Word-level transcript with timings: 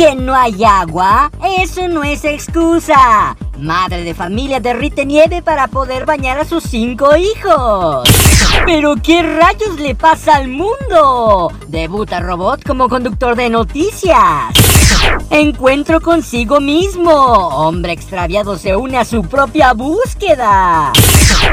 ¿Que 0.00 0.14
no 0.14 0.34
hay 0.34 0.64
agua? 0.64 1.30
Eso 1.58 1.86
no 1.86 2.02
es 2.02 2.24
excusa. 2.24 3.36
Madre 3.58 4.02
de 4.02 4.14
familia 4.14 4.58
derrite 4.58 5.04
nieve 5.04 5.42
para 5.42 5.68
poder 5.68 6.06
bañar 6.06 6.38
a 6.38 6.46
sus 6.46 6.64
cinco 6.64 7.14
hijos. 7.16 8.08
¿Pero 8.64 8.94
qué 8.96 9.22
rayos 9.22 9.78
le 9.78 9.94
pasa 9.94 10.36
al 10.36 10.48
mundo? 10.48 11.52
Debuta 11.68 12.18
robot 12.18 12.64
como 12.64 12.88
conductor 12.88 13.36
de 13.36 13.50
noticias. 13.50 14.16
Encuentro 15.28 16.00
consigo 16.00 16.60
mismo. 16.60 17.12
Hombre 17.12 17.92
extraviado 17.92 18.56
se 18.56 18.74
une 18.74 18.96
a 18.96 19.04
su 19.04 19.20
propia 19.24 19.74
búsqueda. 19.74 20.92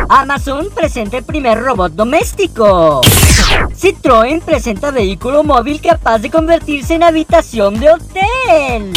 Amazon 0.07 0.69
presenta 0.73 1.17
el 1.17 1.25
primer 1.25 1.61
robot 1.61 1.91
doméstico. 1.91 3.01
Citroën 3.75 4.41
presenta 4.41 4.91
vehículo 4.91 5.43
móvil 5.43 5.79
capaz 5.81 6.19
de 6.19 6.29
convertirse 6.29 6.95
en 6.95 7.03
habitación 7.03 7.79
de 7.79 7.91
hotel. 7.91 8.93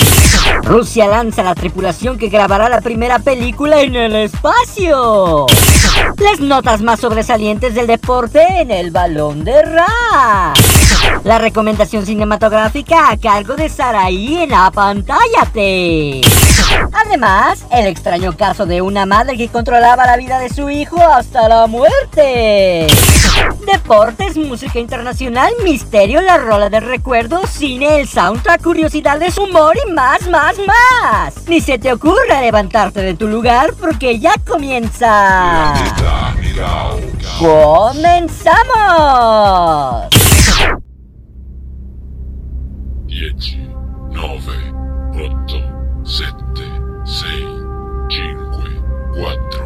Rusia 0.62 1.06
lanza 1.06 1.42
la 1.42 1.54
tripulación 1.54 2.18
que 2.18 2.28
grabará 2.28 2.68
la 2.68 2.80
primera 2.80 3.18
película 3.18 3.80
en 3.80 3.94
el 3.94 4.16
espacio. 4.16 5.46
Las 6.18 6.40
notas 6.40 6.80
más 6.82 7.00
sobresalientes 7.00 7.74
del 7.74 7.86
deporte 7.86 8.42
en 8.60 8.70
el 8.70 8.90
balón 8.90 9.44
de 9.44 9.62
Ra. 9.62 10.54
La 11.24 11.38
recomendación 11.38 12.06
cinematográfica 12.06 13.10
a 13.10 13.16
cargo 13.16 13.56
de 13.56 13.68
Saraí 13.68 14.38
en 14.42 14.54
Apantállate. 14.54 16.22
Además, 16.92 17.64
el 17.70 17.86
extraño 17.86 18.36
caso 18.36 18.66
de 18.66 18.80
una 18.80 19.06
madre 19.06 19.36
que 19.36 19.48
controlaba 19.48 20.06
la 20.06 20.16
vida 20.16 20.38
de 20.38 20.48
su 20.48 20.70
hijo 20.70 21.00
hasta 21.02 21.48
la 21.48 21.66
muerte. 21.66 22.86
Deportes, 23.66 24.36
música 24.36 24.78
internacional, 24.78 25.52
misterio, 25.62 26.20
la 26.20 26.38
rola 26.38 26.68
de 26.70 26.80
recuerdo, 26.80 27.46
cine, 27.46 28.00
el 28.00 28.08
soundtrack, 28.08 28.62
curiosidades, 28.62 29.38
humor 29.38 29.76
y 29.86 29.90
más, 29.92 30.28
más, 30.28 30.56
más. 30.66 31.48
Ni 31.48 31.60
se 31.60 31.78
te 31.78 31.92
ocurra 31.92 32.40
levantarte 32.40 33.00
de 33.02 33.14
tu 33.14 33.28
lugar 33.28 33.74
porque 33.80 34.18
ya 34.18 34.34
comienza. 34.46 35.74
¡Comenzamos! 37.38 38.60
10, 43.06 43.58
9, 44.12 44.72
8, 45.14 45.56
7, 46.04 46.34
6, 47.04 47.26
5, 48.08 48.64
4, 49.14 49.59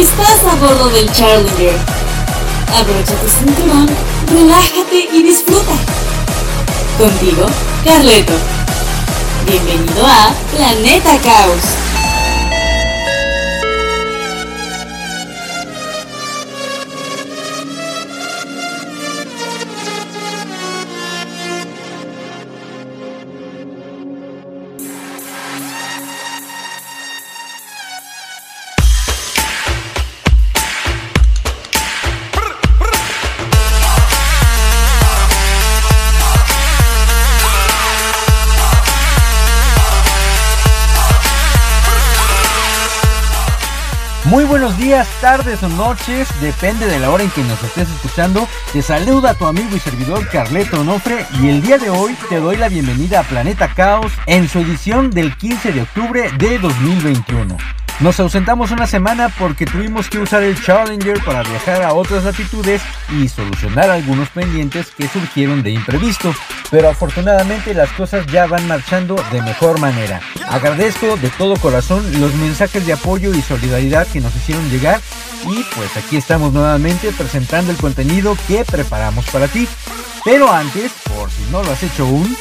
Estás 0.00 0.42
a 0.50 0.54
bordo 0.54 0.88
del 0.88 1.12
Challenger. 1.12 1.76
Abrocha 2.74 3.14
tu 3.16 3.28
cinturón, 3.28 3.86
relájate 4.32 5.10
y 5.12 5.22
disfruta. 5.22 5.72
Contigo, 6.96 7.44
Carleto. 7.84 8.32
Bienvenido 9.44 10.06
a 10.06 10.32
Planeta 10.56 11.18
Caos. 11.22 11.79
Tardes 45.20 45.62
o 45.62 45.68
noches, 45.68 46.28
depende 46.40 46.86
de 46.86 46.98
la 46.98 47.10
hora 47.10 47.22
en 47.22 47.30
que 47.30 47.42
nos 47.42 47.62
estés 47.62 47.88
escuchando. 47.88 48.46
Te 48.72 48.82
saluda 48.82 49.34
tu 49.34 49.46
amigo 49.46 49.74
y 49.74 49.80
servidor 49.80 50.28
Carleto 50.28 50.80
Onofre 50.80 51.26
y 51.40 51.48
el 51.48 51.62
día 51.62 51.78
de 51.78 51.90
hoy 51.90 52.16
te 52.28 52.36
doy 52.36 52.56
la 52.56 52.68
bienvenida 52.68 53.20
a 53.20 53.24
Planeta 53.24 53.72
Caos 53.74 54.12
en 54.26 54.48
su 54.48 54.58
edición 54.60 55.10
del 55.10 55.36
15 55.36 55.72
de 55.72 55.82
octubre 55.82 56.30
de 56.38 56.58
2021. 56.58 57.79
Nos 58.00 58.18
ausentamos 58.18 58.70
una 58.70 58.86
semana 58.86 59.28
porque 59.28 59.66
tuvimos 59.66 60.08
que 60.08 60.18
usar 60.18 60.42
el 60.42 60.58
Challenger 60.58 61.22
para 61.22 61.42
viajar 61.42 61.82
a 61.82 61.92
otras 61.92 62.24
latitudes 62.24 62.80
y 63.10 63.28
solucionar 63.28 63.90
algunos 63.90 64.30
pendientes 64.30 64.86
que 64.96 65.06
surgieron 65.06 65.62
de 65.62 65.72
imprevisto, 65.72 66.34
pero 66.70 66.88
afortunadamente 66.88 67.74
las 67.74 67.90
cosas 67.92 68.26
ya 68.28 68.46
van 68.46 68.66
marchando 68.66 69.16
de 69.30 69.42
mejor 69.42 69.80
manera. 69.80 70.22
Agradezco 70.48 71.18
de 71.18 71.28
todo 71.28 71.58
corazón 71.58 72.02
los 72.18 72.34
mensajes 72.36 72.86
de 72.86 72.94
apoyo 72.94 73.34
y 73.34 73.42
solidaridad 73.42 74.06
que 74.06 74.22
nos 74.22 74.34
hicieron 74.34 74.66
llegar 74.70 74.98
y 75.46 75.62
pues 75.76 75.94
aquí 75.98 76.16
estamos 76.16 76.54
nuevamente 76.54 77.12
presentando 77.12 77.70
el 77.70 77.76
contenido 77.76 78.34
que 78.48 78.64
preparamos 78.64 79.26
para 79.26 79.46
ti. 79.46 79.68
Pero 80.24 80.50
antes, 80.50 80.90
por 81.14 81.30
si 81.30 81.42
no 81.50 81.62
lo 81.62 81.70
has 81.70 81.82
hecho 81.82 82.06
aún, 82.06 82.34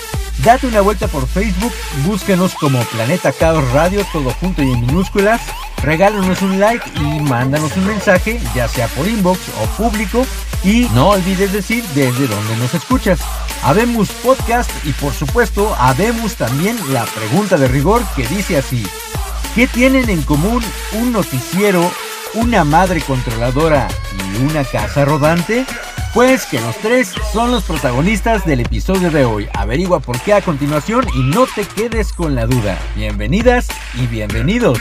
Date 0.44 0.68
una 0.68 0.80
vuelta 0.80 1.08
por 1.10 1.28
Facebook, 1.28 1.74
búsquenos 2.06 2.56
como 2.56 2.80
Planeta 2.86 3.34
Caos 3.34 3.70
Radio, 3.72 4.06
todo 4.14 4.32
junto 4.40 4.64
y 4.64 4.72
en 4.72 4.86
minúsculas. 4.86 5.42
Regálanos 5.84 6.42
un 6.42 6.60
like 6.60 6.90
y 6.96 7.20
mándanos 7.22 7.76
un 7.76 7.88
mensaje, 7.88 8.40
ya 8.56 8.68
sea 8.70 8.88
por 8.88 9.08
inbox 9.08 9.40
o 9.62 9.66
público. 9.76 10.26
Y 10.64 10.88
no 10.94 11.10
olvides 11.10 11.52
decir 11.52 11.84
desde 11.94 12.28
dónde 12.28 12.56
nos 12.58 12.74
escuchas. 12.74 13.20
Habemos 13.64 14.10
podcast 14.12 14.72
y 14.86 14.94
por 14.94 15.14
supuesto 15.14 15.76
habemos 15.78 16.36
también 16.36 16.78
la 16.94 17.04
pregunta 17.06 17.58
de 17.58 17.68
rigor 17.68 18.02
que 18.16 18.26
dice 18.28 18.58
así. 18.58 18.88
¿Qué 19.56 19.68
tienen 19.68 20.10
en 20.10 20.22
común 20.22 20.64
un 20.94 21.12
noticiero, 21.12 21.92
una 22.34 22.64
madre 22.64 23.02
controladora 23.02 23.90
y 24.18 24.42
una 24.44 24.64
casa 24.64 25.04
rodante? 25.04 25.66
Pues 26.14 26.48
que 26.48 26.60
los 26.60 26.76
tres 26.78 27.14
son 27.32 27.52
los 27.52 27.64
protagonistas 27.66 28.44
del 28.44 28.62
episodio 28.62 29.12
de 29.12 29.26
hoy. 29.26 29.48
Averigua 29.54 30.00
por 30.00 30.20
qué 30.20 30.34
a 30.34 30.42
continuación 30.42 31.06
y 31.16 31.20
no 31.22 31.46
te 31.46 31.66
quedes 31.66 32.14
con 32.14 32.34
la 32.34 32.48
duda. 32.48 32.80
Bienvenidas 32.96 33.68
y 33.94 34.08
bienvenidos. 34.08 34.80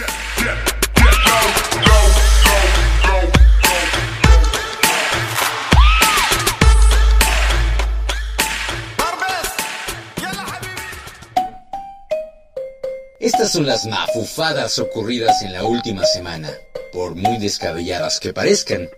Estas 13.21 13.53
son 13.53 13.66
las 13.66 13.84
mafufadas 13.84 14.78
ocurridas 14.78 15.43
en 15.43 15.53
la 15.53 15.65
última 15.65 16.05
semana, 16.06 16.49
por 16.91 17.15
muy 17.15 17.37
descabelladas 17.37 18.19
que 18.19 18.33
parezcan. 18.33 18.89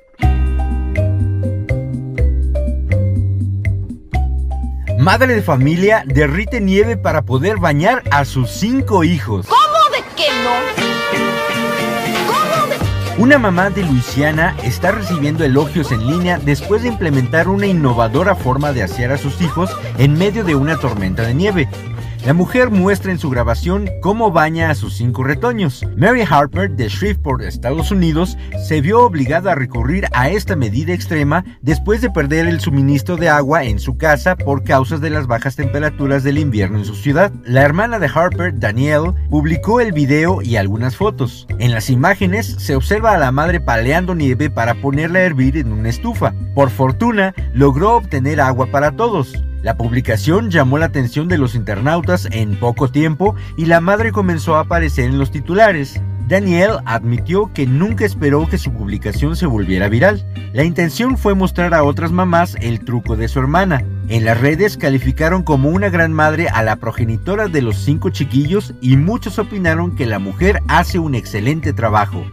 Madre 5.01 5.35
de 5.35 5.41
familia 5.41 6.05
derrite 6.07 6.61
nieve 6.61 6.99
para 6.99 7.23
poder 7.23 7.57
bañar 7.57 8.03
a 8.11 8.27
sus 8.27 8.51
cinco 8.51 9.03
hijos. 9.03 9.47
¿Cómo 9.47 9.97
de 9.97 10.03
que 10.15 10.29
no? 10.45 10.51
¿Cómo 12.27 12.67
de 13.17 13.23
Una 13.23 13.39
mamá 13.39 13.71
de 13.71 13.83
Luisiana 13.83 14.55
está 14.63 14.93
recibiendo 14.93 15.43
elogios 15.43 15.91
en 15.91 16.07
línea 16.07 16.39
después 16.39 16.83
de 16.83 16.89
implementar 16.89 17.49
una 17.49 17.67
innovadora 17.67 18.35
forma 18.35 18.75
de 18.75 18.83
asear 18.83 19.13
a 19.13 19.17
sus 19.17 19.41
hijos 19.41 19.71
en 19.97 20.19
medio 20.19 20.45
de 20.45 20.55
una 20.55 20.77
tormenta 20.77 21.23
de 21.23 21.33
nieve. 21.33 21.69
La 22.27 22.35
mujer 22.35 22.71
muestra 22.71 23.13
en 23.13 23.19
su 23.19 23.31
grabación 23.31 23.89
cómo 24.03 24.31
baña 24.31 24.69
a 24.69 24.75
sus 24.75 24.95
cinco 24.95 25.25
retoños. 25.25 25.87
Mary 25.97 26.23
Harper 26.29 26.71
de 26.71 26.89
Shreveport, 26.89 27.43
Estados 27.43 27.91
Unidos, 27.91 28.37
se 28.63 28.83
vio 28.83 29.01
obligada 29.01 29.53
a 29.53 29.55
recurrir 29.55 30.05
a 30.13 30.29
esta 30.29 30.55
medida 30.55 30.93
extrema 30.93 31.47
después 31.63 32.03
de 32.03 32.11
perder 32.11 32.47
el 32.47 32.61
suministro 32.61 33.17
de 33.17 33.31
agua 33.31 33.65
en 33.65 33.79
su 33.79 33.97
casa 33.97 34.37
por 34.37 34.65
causas 34.65 35.01
de 35.01 35.09
las 35.09 35.27
bajas 35.27 35.57
temperaturas 35.57 36.23
del 36.23 36.37
invierno 36.37 36.77
en 36.77 36.85
su 36.85 36.95
ciudad. 36.95 37.33
La 37.43 37.63
hermana 37.63 37.99
de 37.99 38.11
Harper, 38.15 38.59
Danielle, 38.59 39.15
publicó 39.31 39.81
el 39.81 39.93
video 39.93 40.43
y 40.43 40.57
algunas 40.57 40.97
fotos. 40.97 41.47
En 41.59 41.73
las 41.73 41.89
imágenes 41.89 42.47
se 42.59 42.77
observa 42.77 43.15
a 43.15 43.19
la 43.19 43.33
madre 43.33 43.61
paleando 43.61 44.15
nieve 44.15 44.51
para 44.51 44.75
ponerla 44.75 45.21
a 45.21 45.23
hervir 45.23 45.57
en 45.57 45.73
una 45.73 45.89
estufa. 45.89 46.35
Por 46.55 46.69
fortuna, 46.69 47.35
logró 47.55 47.97
obtener 47.97 48.43
agua 48.43 48.67
para 48.67 48.93
todos. 48.93 49.33
La 49.63 49.77
publicación 49.77 50.51
llamó 50.51 50.79
la 50.79 50.87
atención 50.87 51.29
de 51.29 51.37
los 51.37 51.55
internautas 51.55 52.27
en 52.31 52.57
poco 52.57 52.89
tiempo 52.89 53.35
y 53.59 53.67
la 53.67 53.81
madre 53.81 54.11
comenzó 54.11 54.57
a 54.57 54.61
aparecer 54.61 55.05
en 55.05 55.19
los 55.19 55.31
titulares. 55.31 56.01
Daniel 56.29 56.79
admitió 56.87 57.53
que 57.53 57.67
nunca 57.67 58.07
esperó 58.07 58.49
que 58.49 58.57
su 58.57 58.73
publicación 58.73 59.37
se 59.37 59.47
volviera 59.47 59.89
viral. 59.89 60.25
La 60.55 60.65
intención 60.65 61.19
fue 61.19 61.35
mostrar 61.35 61.75
a 61.75 61.83
otras 61.83 62.11
mamás 62.11 62.57
el 62.61 62.81
truco 62.85 63.17
de 63.17 63.29
su 63.29 63.39
hermana. 63.41 63.85
En 64.09 64.25
las 64.25 64.41
redes 64.41 64.79
calificaron 64.79 65.43
como 65.43 65.69
una 65.69 65.91
gran 65.91 66.13
madre 66.13 66.49
a 66.49 66.63
la 66.63 66.77
progenitora 66.77 67.49
de 67.49 67.61
los 67.61 67.77
cinco 67.77 68.11
chiquillos 68.11 68.75
y 68.81 68.97
muchos 68.97 69.39
opinaron 69.39 69.95
que 69.95 70.07
la 70.07 70.19
mujer 70.19 70.63
hace 70.69 70.99
un 70.99 71.15
excelente 71.15 71.73
trabajo. 71.73 72.25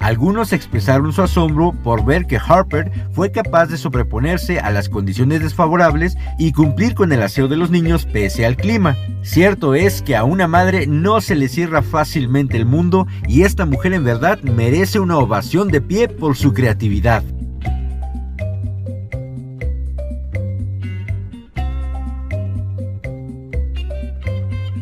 Algunos 0.00 0.52
expresaron 0.52 1.12
su 1.12 1.22
asombro 1.22 1.72
por 1.82 2.04
ver 2.04 2.26
que 2.26 2.38
Harper 2.38 2.90
fue 3.12 3.32
capaz 3.32 3.66
de 3.66 3.78
sobreponerse 3.78 4.60
a 4.60 4.70
las 4.70 4.88
condiciones 4.88 5.40
desfavorables 5.40 6.16
y 6.38 6.52
cumplir 6.52 6.94
con 6.94 7.12
el 7.12 7.22
aseo 7.22 7.48
de 7.48 7.56
los 7.56 7.70
niños 7.70 8.06
pese 8.06 8.46
al 8.46 8.56
clima. 8.56 8.96
Cierto 9.22 9.74
es 9.74 10.02
que 10.02 10.16
a 10.16 10.24
una 10.24 10.46
madre 10.46 10.86
no 10.86 11.20
se 11.20 11.34
le 11.34 11.48
cierra 11.48 11.82
fácilmente 11.82 12.56
el 12.56 12.66
mundo 12.66 13.06
y 13.26 13.42
esta 13.42 13.66
mujer 13.66 13.92
en 13.92 14.04
verdad 14.04 14.38
merece 14.42 15.00
una 15.00 15.18
ovación 15.18 15.68
de 15.68 15.80
pie 15.80 16.08
por 16.08 16.36
su 16.36 16.52
creatividad. 16.52 17.22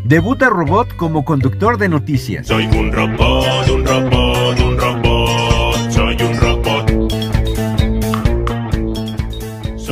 Debuta 0.05 0.50
robot 0.50 0.94
como 0.96 1.25
conductor 1.25 1.78
de 1.78 1.88
noticias. 1.88 2.46
Soy 2.46 2.66
un 2.66 2.93
robot, 2.93 3.69
un 3.70 3.87
robot, 3.87 4.61
un 4.61 4.78
robot, 4.78 5.03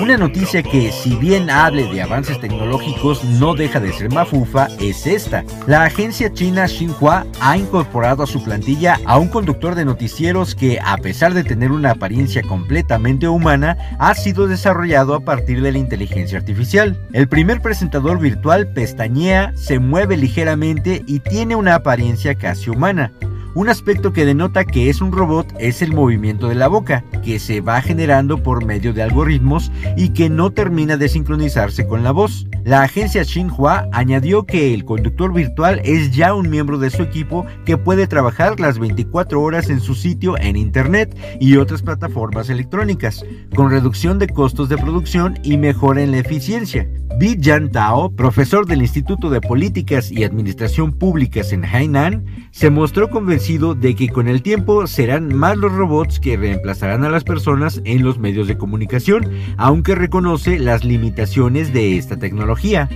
Una 0.02 0.16
noticia 0.16 0.64
que, 0.64 0.90
si 0.90 1.14
bien 1.14 1.48
hable 1.48 1.86
de 1.86 2.02
avances 2.02 2.40
tecnológicos, 2.40 3.22
no 3.22 3.54
deja 3.54 3.78
de 3.78 3.92
ser 3.92 4.10
mafufa, 4.10 4.66
es 4.80 5.06
esta. 5.06 5.44
La 5.68 5.84
agencia 5.84 6.32
china 6.32 6.66
Xinhua 6.66 7.24
ha 7.40 7.56
incorporado 7.56 8.24
a 8.24 8.26
su 8.26 8.42
plantilla 8.42 8.98
a 9.06 9.18
un 9.18 9.28
conductor 9.28 9.76
de 9.76 9.84
noticieros 9.84 10.56
que, 10.56 10.80
a 10.84 10.96
pesar 10.96 11.34
de 11.34 11.44
tener 11.44 11.70
una 11.70 11.92
apariencia 11.92 12.42
completamente 12.42 13.28
humana, 13.28 13.78
ha 14.00 14.12
sido 14.16 14.48
desarrollado 14.48 15.14
a 15.14 15.20
partir 15.20 15.62
de 15.62 15.70
la 15.70 15.78
inteligencia 15.78 16.36
artificial. 16.36 16.98
El 17.12 17.28
primer 17.28 17.62
presentador 17.62 18.18
virtual 18.18 18.72
pestañea, 18.72 19.52
se 19.54 19.78
mueve 19.78 20.16
ligeramente 20.16 21.04
y 21.06 21.20
tiene 21.20 21.54
una 21.54 21.76
apariencia 21.76 22.34
casi 22.34 22.70
humana. 22.70 23.12
Un 23.54 23.68
aspecto 23.68 24.14
que 24.14 24.24
denota 24.24 24.64
que 24.64 24.88
es 24.88 25.02
un 25.02 25.12
robot 25.12 25.52
es 25.58 25.82
el 25.82 25.92
movimiento 25.92 26.48
de 26.48 26.54
la 26.54 26.68
boca, 26.68 27.04
que 27.22 27.38
se 27.38 27.60
va 27.60 27.82
generando 27.82 28.42
por 28.42 28.64
medio 28.64 28.94
de 28.94 29.02
algoritmos 29.02 29.70
y 29.94 30.08
que 30.08 30.30
no 30.30 30.52
termina 30.52 30.96
de 30.96 31.10
sincronizarse 31.10 31.86
con 31.86 32.02
la 32.02 32.12
voz. 32.12 32.46
La 32.64 32.82
agencia 32.82 33.24
Xinhua 33.24 33.88
añadió 33.92 34.46
que 34.46 34.72
el 34.72 34.86
conductor 34.86 35.34
virtual 35.34 35.82
es 35.84 36.12
ya 36.12 36.32
un 36.32 36.48
miembro 36.48 36.78
de 36.78 36.88
su 36.88 37.02
equipo 37.02 37.44
que 37.66 37.76
puede 37.76 38.06
trabajar 38.06 38.58
las 38.58 38.78
24 38.78 39.42
horas 39.42 39.68
en 39.68 39.80
su 39.80 39.94
sitio 39.94 40.38
en 40.38 40.56
Internet 40.56 41.14
y 41.38 41.56
otras 41.56 41.82
plataformas 41.82 42.48
electrónicas, 42.48 43.22
con 43.54 43.70
reducción 43.70 44.18
de 44.18 44.28
costos 44.28 44.70
de 44.70 44.78
producción 44.78 45.38
y 45.42 45.58
mejora 45.58 46.02
en 46.02 46.12
la 46.12 46.18
eficiencia. 46.18 46.88
Bi 47.18 47.36
Jan 47.38 47.70
Tao, 47.70 48.10
profesor 48.10 48.66
del 48.66 48.80
Instituto 48.80 49.28
de 49.28 49.42
Políticas 49.42 50.10
y 50.10 50.24
Administración 50.24 50.92
Públicas 50.92 51.52
en 51.52 51.66
Hainan, 51.66 52.24
se 52.50 52.70
mostró 52.70 53.10
convencido 53.10 53.41
de 53.42 53.96
que 53.96 54.08
con 54.08 54.28
el 54.28 54.40
tiempo 54.40 54.86
serán 54.86 55.34
más 55.34 55.56
los 55.56 55.72
robots 55.72 56.20
que 56.20 56.36
reemplazarán 56.36 57.02
a 57.02 57.10
las 57.10 57.24
personas 57.24 57.82
en 57.84 58.04
los 58.04 58.16
medios 58.16 58.46
de 58.46 58.56
comunicación, 58.56 59.28
aunque 59.56 59.96
reconoce 59.96 60.60
las 60.60 60.84
limitaciones 60.84 61.72
de 61.72 61.98
esta 61.98 62.16
tecnología. 62.16 62.88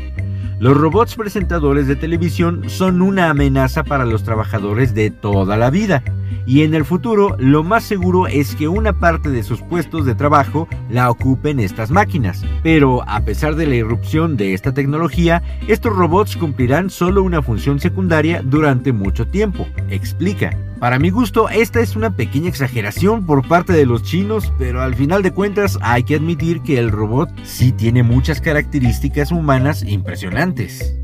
Los 0.59 0.75
robots 0.75 1.17
presentadores 1.17 1.87
de 1.87 1.97
televisión 1.97 2.71
son 2.71 3.03
una 3.03 3.29
amenaza 3.29 3.85
para 3.85 4.07
los 4.07 4.23
trabajadores 4.23 4.95
de 4.95 5.11
toda 5.11 5.59
la 5.59 5.69
vida 5.69 6.03
y 6.47 6.63
en 6.63 6.75
el 6.75 6.85
futuro 6.85 7.37
lo 7.39 7.63
más 7.63 7.85
seguro 7.85 8.27
es 8.27 8.55
que 8.55 8.69
una 8.69 8.93
parte 8.99 9.29
de 9.29 9.43
sus 9.43 9.61
puestos 9.61 10.07
de 10.07 10.15
trabajo 10.15 10.69
la 10.89 11.11
ocupen 11.11 11.61
estas 11.61 11.91
máquinas. 11.91 12.43
Pero 12.63 13.03
a 13.07 13.21
pesar 13.21 13.57
de 13.57 13.67
la 13.67 13.75
irrupción 13.75 14.37
de 14.37 14.55
esta 14.55 14.73
tecnología, 14.73 15.43
estos 15.67 15.95
robots 15.95 16.37
cumplirán 16.37 16.89
solo 16.89 17.23
una 17.23 17.43
función 17.43 17.81
secundaria 17.81 18.41
durante 18.43 18.93
mucho 18.93 19.27
tiempo, 19.27 19.67
explica. 19.91 20.57
Para 20.81 20.99
mi 20.99 21.09
gusto, 21.09 21.49
esta 21.49 21.81
es 21.81 21.97
una 21.97 22.17
pequeña 22.17 22.51
exageración 22.51 23.25
por 23.25 23.49
parte 23.49 23.73
de 23.73 23.87
los 23.87 24.03
chinos, 24.03 24.53
pero 24.59 24.83
al 24.83 24.95
final 24.95 25.23
de 25.23 25.33
cuentas 25.33 25.79
hay 25.81 26.03
que 26.03 26.17
admitir 26.17 26.61
que 26.61 26.79
el 26.79 26.91
robot 26.91 27.31
sí 27.45 27.73
tiene 27.73 28.03
muchas 28.03 28.43
características 28.43 29.33
humanas 29.33 29.83
impresionantes. 29.83 30.95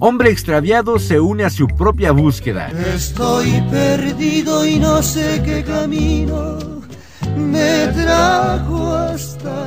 Hombre 0.00 0.30
extraviado 0.30 0.98
se 0.98 1.20
une 1.20 1.44
a 1.44 1.50
su 1.50 1.66
propia 1.66 2.10
búsqueda. 2.12 2.68
Estoy 2.94 3.62
perdido 3.70 4.66
y 4.66 4.78
no 4.78 5.02
sé 5.02 5.40
qué 5.44 5.62
camino 5.62 6.58
me 7.36 7.86
trajo 7.94 8.92
hasta. 8.92 9.63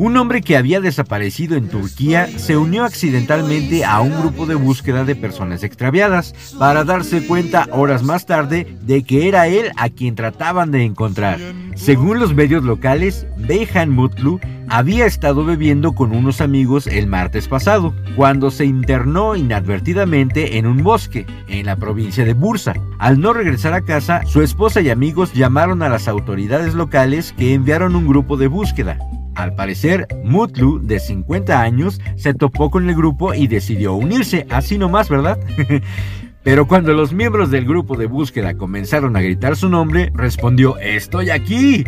Un 0.00 0.16
hombre 0.16 0.40
que 0.40 0.56
había 0.56 0.80
desaparecido 0.80 1.58
en 1.58 1.68
Turquía 1.68 2.26
se 2.38 2.56
unió 2.56 2.84
accidentalmente 2.84 3.84
a 3.84 4.00
un 4.00 4.18
grupo 4.18 4.46
de 4.46 4.54
búsqueda 4.54 5.04
de 5.04 5.14
personas 5.14 5.62
extraviadas 5.62 6.34
para 6.58 6.84
darse 6.84 7.26
cuenta 7.26 7.68
horas 7.70 8.02
más 8.02 8.24
tarde 8.24 8.78
de 8.80 9.02
que 9.02 9.28
era 9.28 9.46
él 9.46 9.70
a 9.76 9.90
quien 9.90 10.14
trataban 10.14 10.70
de 10.70 10.84
encontrar. 10.84 11.38
Según 11.74 12.18
los 12.18 12.34
medios 12.34 12.64
locales, 12.64 13.26
Beyhan 13.36 13.90
Mutlu 13.90 14.40
había 14.70 15.04
estado 15.04 15.44
bebiendo 15.44 15.92
con 15.92 16.16
unos 16.16 16.40
amigos 16.40 16.86
el 16.86 17.06
martes 17.06 17.46
pasado, 17.46 17.94
cuando 18.16 18.50
se 18.50 18.64
internó 18.64 19.36
inadvertidamente 19.36 20.56
en 20.56 20.66
un 20.66 20.82
bosque, 20.82 21.26
en 21.46 21.66
la 21.66 21.76
provincia 21.76 22.24
de 22.24 22.32
Bursa. 22.32 22.72
Al 22.98 23.20
no 23.20 23.34
regresar 23.34 23.74
a 23.74 23.82
casa, 23.82 24.22
su 24.24 24.40
esposa 24.40 24.80
y 24.80 24.88
amigos 24.88 25.34
llamaron 25.34 25.82
a 25.82 25.90
las 25.90 26.08
autoridades 26.08 26.72
locales 26.72 27.34
que 27.36 27.52
enviaron 27.52 27.94
un 27.94 28.08
grupo 28.08 28.38
de 28.38 28.46
búsqueda. 28.46 28.96
Al 29.40 29.54
parecer, 29.54 30.06
Mutlu, 30.22 30.80
de 30.82 31.00
50 31.00 31.62
años, 31.62 31.98
se 32.16 32.34
topó 32.34 32.70
con 32.70 32.90
el 32.90 32.94
grupo 32.94 33.32
y 33.32 33.46
decidió 33.46 33.94
unirse, 33.94 34.46
así 34.50 34.76
nomás, 34.76 35.08
¿verdad? 35.08 35.38
Pero 36.42 36.68
cuando 36.68 36.92
los 36.92 37.14
miembros 37.14 37.50
del 37.50 37.64
grupo 37.64 37.96
de 37.96 38.04
búsqueda 38.04 38.52
comenzaron 38.54 39.16
a 39.16 39.22
gritar 39.22 39.56
su 39.56 39.70
nombre, 39.70 40.12
respondió, 40.14 40.76
¡Estoy 40.78 41.30
aquí! 41.30 41.84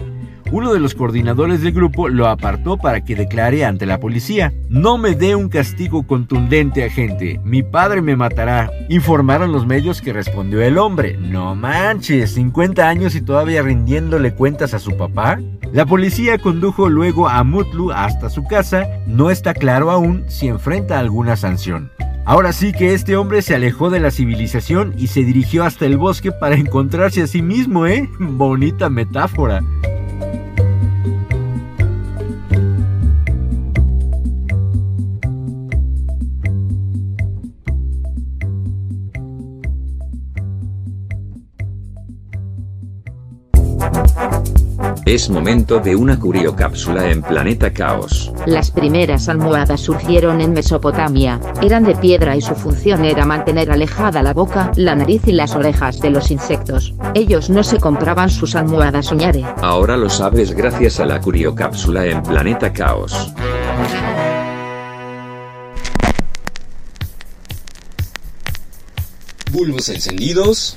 Uno 0.50 0.72
de 0.72 0.80
los 0.80 0.94
coordinadores 0.94 1.62
del 1.62 1.72
grupo 1.72 2.08
lo 2.08 2.26
apartó 2.26 2.76
para 2.76 3.04
que 3.04 3.14
declare 3.14 3.64
ante 3.64 3.86
la 3.86 3.98
policía. 4.00 4.52
No 4.68 4.98
me 4.98 5.14
dé 5.14 5.34
un 5.34 5.48
castigo 5.48 6.06
contundente, 6.06 6.84
agente. 6.84 7.40
Mi 7.44 7.62
padre 7.62 8.02
me 8.02 8.16
matará. 8.16 8.70
Informaron 8.88 9.52
los 9.52 9.66
medios 9.66 10.02
que 10.02 10.12
respondió 10.12 10.60
el 10.62 10.78
hombre. 10.78 11.16
No 11.16 11.54
manches, 11.54 12.34
50 12.34 12.88
años 12.88 13.14
y 13.14 13.22
todavía 13.22 13.62
rindiéndole 13.62 14.34
cuentas 14.34 14.74
a 14.74 14.78
su 14.78 14.96
papá. 14.96 15.38
La 15.72 15.86
policía 15.86 16.38
condujo 16.38 16.88
luego 16.88 17.28
a 17.28 17.42
Mutlu 17.44 17.92
hasta 17.92 18.28
su 18.28 18.44
casa. 18.44 18.86
No 19.06 19.30
está 19.30 19.54
claro 19.54 19.90
aún 19.90 20.24
si 20.28 20.48
enfrenta 20.48 20.98
alguna 20.98 21.36
sanción. 21.36 21.90
Ahora 22.24 22.52
sí 22.52 22.72
que 22.72 22.94
este 22.94 23.16
hombre 23.16 23.42
se 23.42 23.54
alejó 23.56 23.90
de 23.90 23.98
la 23.98 24.12
civilización 24.12 24.94
y 24.96 25.08
se 25.08 25.24
dirigió 25.24 25.64
hasta 25.64 25.86
el 25.86 25.96
bosque 25.96 26.30
para 26.30 26.54
encontrarse 26.54 27.22
a 27.22 27.26
sí 27.26 27.42
mismo, 27.42 27.86
¿eh? 27.86 28.08
Bonita 28.20 28.88
metáfora. 28.88 29.60
Es 45.04 45.28
momento 45.28 45.80
de 45.80 45.96
una 45.96 46.16
curiocápsula 46.18 47.10
en 47.10 47.22
Planeta 47.22 47.72
Caos. 47.72 48.32
Las 48.46 48.70
primeras 48.70 49.28
almohadas 49.28 49.80
surgieron 49.80 50.40
en 50.40 50.52
Mesopotamia, 50.52 51.40
eran 51.60 51.82
de 51.82 51.96
piedra 51.96 52.36
y 52.36 52.40
su 52.40 52.54
función 52.54 53.04
era 53.04 53.26
mantener 53.26 53.72
alejada 53.72 54.22
la 54.22 54.32
boca, 54.32 54.70
la 54.76 54.94
nariz 54.94 55.22
y 55.26 55.32
las 55.32 55.56
orejas 55.56 55.98
de 56.00 56.10
los 56.10 56.30
insectos. 56.30 56.94
Ellos 57.14 57.50
no 57.50 57.64
se 57.64 57.78
compraban 57.78 58.30
sus 58.30 58.54
almohadas 58.54 59.06
soñare. 59.06 59.44
Ahora 59.60 59.96
lo 59.96 60.08
sabes 60.08 60.52
gracias 60.52 61.00
a 61.00 61.04
la 61.04 61.20
curiocápsula 61.20 62.06
en 62.06 62.22
Planeta 62.22 62.72
Caos. 62.72 63.32
Bulbos 69.50 69.88
encendidos. 69.88 70.76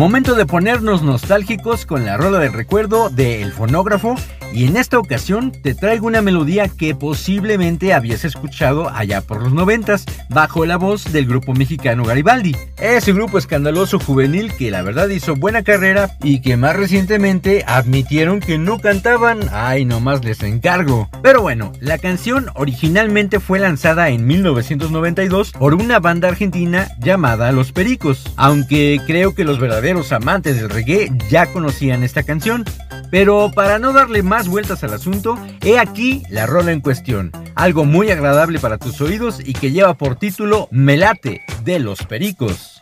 Momento 0.00 0.34
de 0.34 0.46
ponernos 0.46 1.02
nostálgicos 1.02 1.84
con 1.84 2.06
la 2.06 2.16
rola 2.16 2.38
del 2.38 2.54
recuerdo 2.54 3.10
de 3.10 3.42
El 3.42 3.52
Fonógrafo 3.52 4.16
y 4.50 4.64
en 4.64 4.78
esta 4.78 4.98
ocasión 4.98 5.52
te 5.52 5.74
traigo 5.74 6.06
una 6.06 6.22
melodía 6.22 6.68
que 6.68 6.94
posiblemente 6.94 7.92
habías 7.92 8.24
escuchado 8.24 8.88
allá 8.88 9.20
por 9.20 9.42
los 9.42 9.52
noventas, 9.52 10.06
bajo 10.30 10.64
la 10.64 10.78
voz 10.78 11.12
del 11.12 11.26
grupo 11.26 11.52
mexicano 11.52 12.02
Garibaldi. 12.02 12.56
Ese 12.78 13.12
grupo 13.12 13.36
escandaloso 13.36 14.00
juvenil 14.00 14.52
que 14.54 14.70
la 14.70 14.82
verdad 14.82 15.08
hizo 15.08 15.36
buena 15.36 15.62
carrera 15.62 16.16
y 16.22 16.40
que 16.40 16.56
más 16.56 16.74
recientemente 16.74 17.62
admitieron 17.68 18.40
que 18.40 18.56
no 18.58 18.80
cantaban, 18.80 19.38
ay 19.52 19.84
nomás 19.84 20.24
les 20.24 20.42
encargo. 20.42 21.10
Pero 21.22 21.42
bueno, 21.42 21.72
la 21.78 21.98
canción 21.98 22.46
originalmente 22.54 23.38
fue 23.38 23.60
lanzada 23.60 24.08
en 24.08 24.26
1992 24.26 25.52
por 25.52 25.74
una 25.74 26.00
banda 26.00 26.28
argentina 26.28 26.88
llamada 26.98 27.52
Los 27.52 27.70
Pericos, 27.70 28.24
aunque 28.36 28.98
creo 29.06 29.34
que 29.34 29.44
los 29.44 29.60
verdaderos 29.60 29.89
amantes 30.12 30.56
del 30.56 30.70
reggae 30.70 31.10
ya 31.28 31.46
conocían 31.52 32.02
esta 32.02 32.22
canción. 32.22 32.64
Pero 33.10 33.50
para 33.54 33.78
no 33.78 33.92
darle 33.92 34.22
más 34.22 34.48
vueltas 34.48 34.84
al 34.84 34.94
asunto, 34.94 35.38
he 35.62 35.78
aquí 35.78 36.22
la 36.30 36.46
rola 36.46 36.72
en 36.72 36.80
cuestión. 36.80 37.32
Algo 37.54 37.84
muy 37.84 38.10
agradable 38.10 38.58
para 38.58 38.78
tus 38.78 39.00
oídos 39.00 39.40
y 39.44 39.52
que 39.52 39.72
lleva 39.72 39.94
por 39.94 40.16
título 40.16 40.68
Melate 40.70 41.42
de 41.64 41.78
los 41.80 42.04
Pericos. 42.04 42.79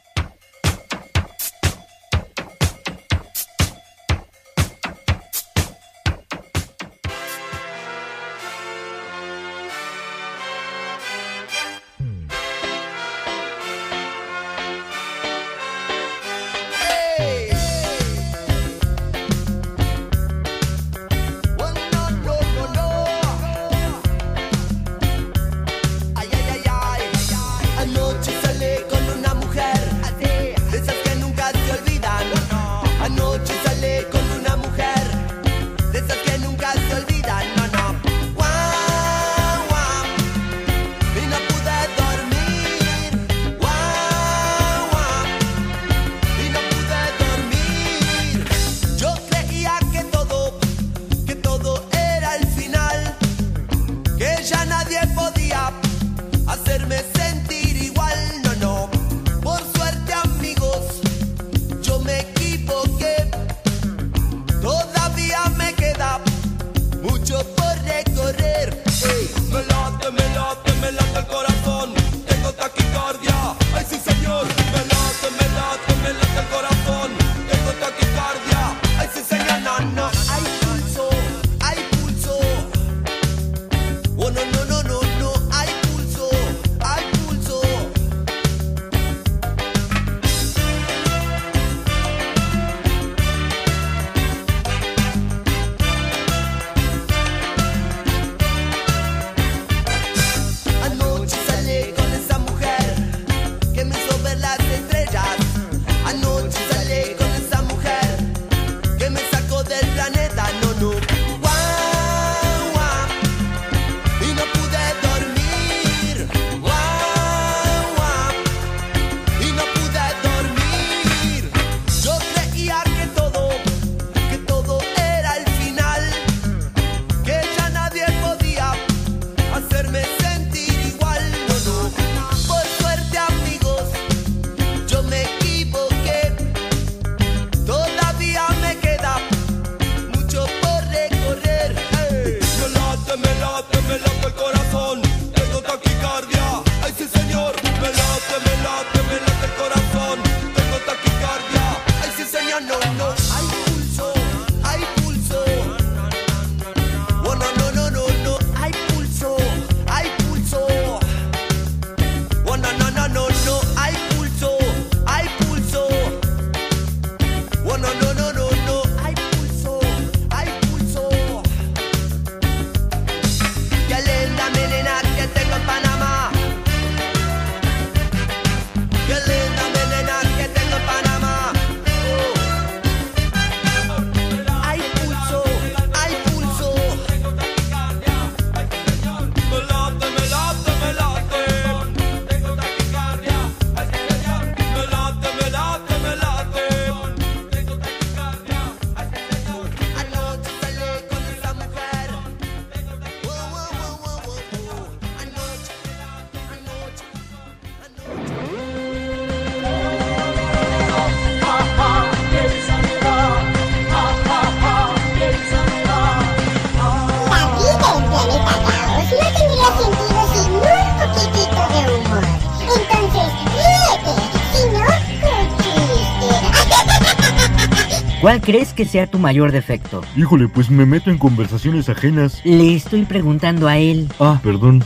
Crees 228.48 228.72
que 228.72 228.86
sea 228.86 229.06
tu 229.06 229.18
mayor 229.18 229.52
defecto? 229.52 230.00
Híjole, 230.16 230.48
pues 230.48 230.70
me 230.70 230.86
meto 230.86 231.10
en 231.10 231.18
conversaciones 231.18 231.90
ajenas. 231.90 232.40
Le 232.44 232.74
estoy 232.74 233.04
preguntando 233.04 233.68
a 233.68 233.76
él. 233.76 234.08
Ah, 234.18 234.40
perdón. 234.42 234.82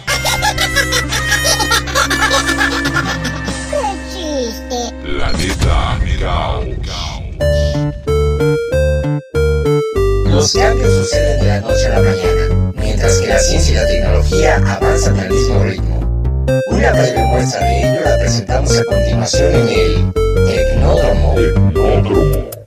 Los 10.24 10.52
cambios 10.54 10.92
suceden 10.92 11.40
de 11.40 11.46
la 11.46 11.60
noche 11.60 11.86
a 11.86 11.88
la 11.90 12.00
mañana, 12.00 12.72
mientras 12.74 13.20
que 13.20 13.28
la 13.28 13.38
ciencia 13.38 13.70
y 13.70 13.76
la 13.76 13.86
tecnología 13.86 14.56
avanzan 14.56 15.20
al 15.20 15.30
mismo 15.30 15.62
ritmo. 15.62 16.44
Una 16.66 16.90
breve 16.90 17.24
muestra 17.28 17.64
de 17.64 17.78
ello 17.78 18.00
la 18.04 18.18
presentamos 18.18 18.76
a 18.76 18.84
continuación 18.86 19.54
en 19.54 19.68
el 19.68 20.12
Tecnódromo. 20.46 21.34
Tecnódromo. 21.36 22.61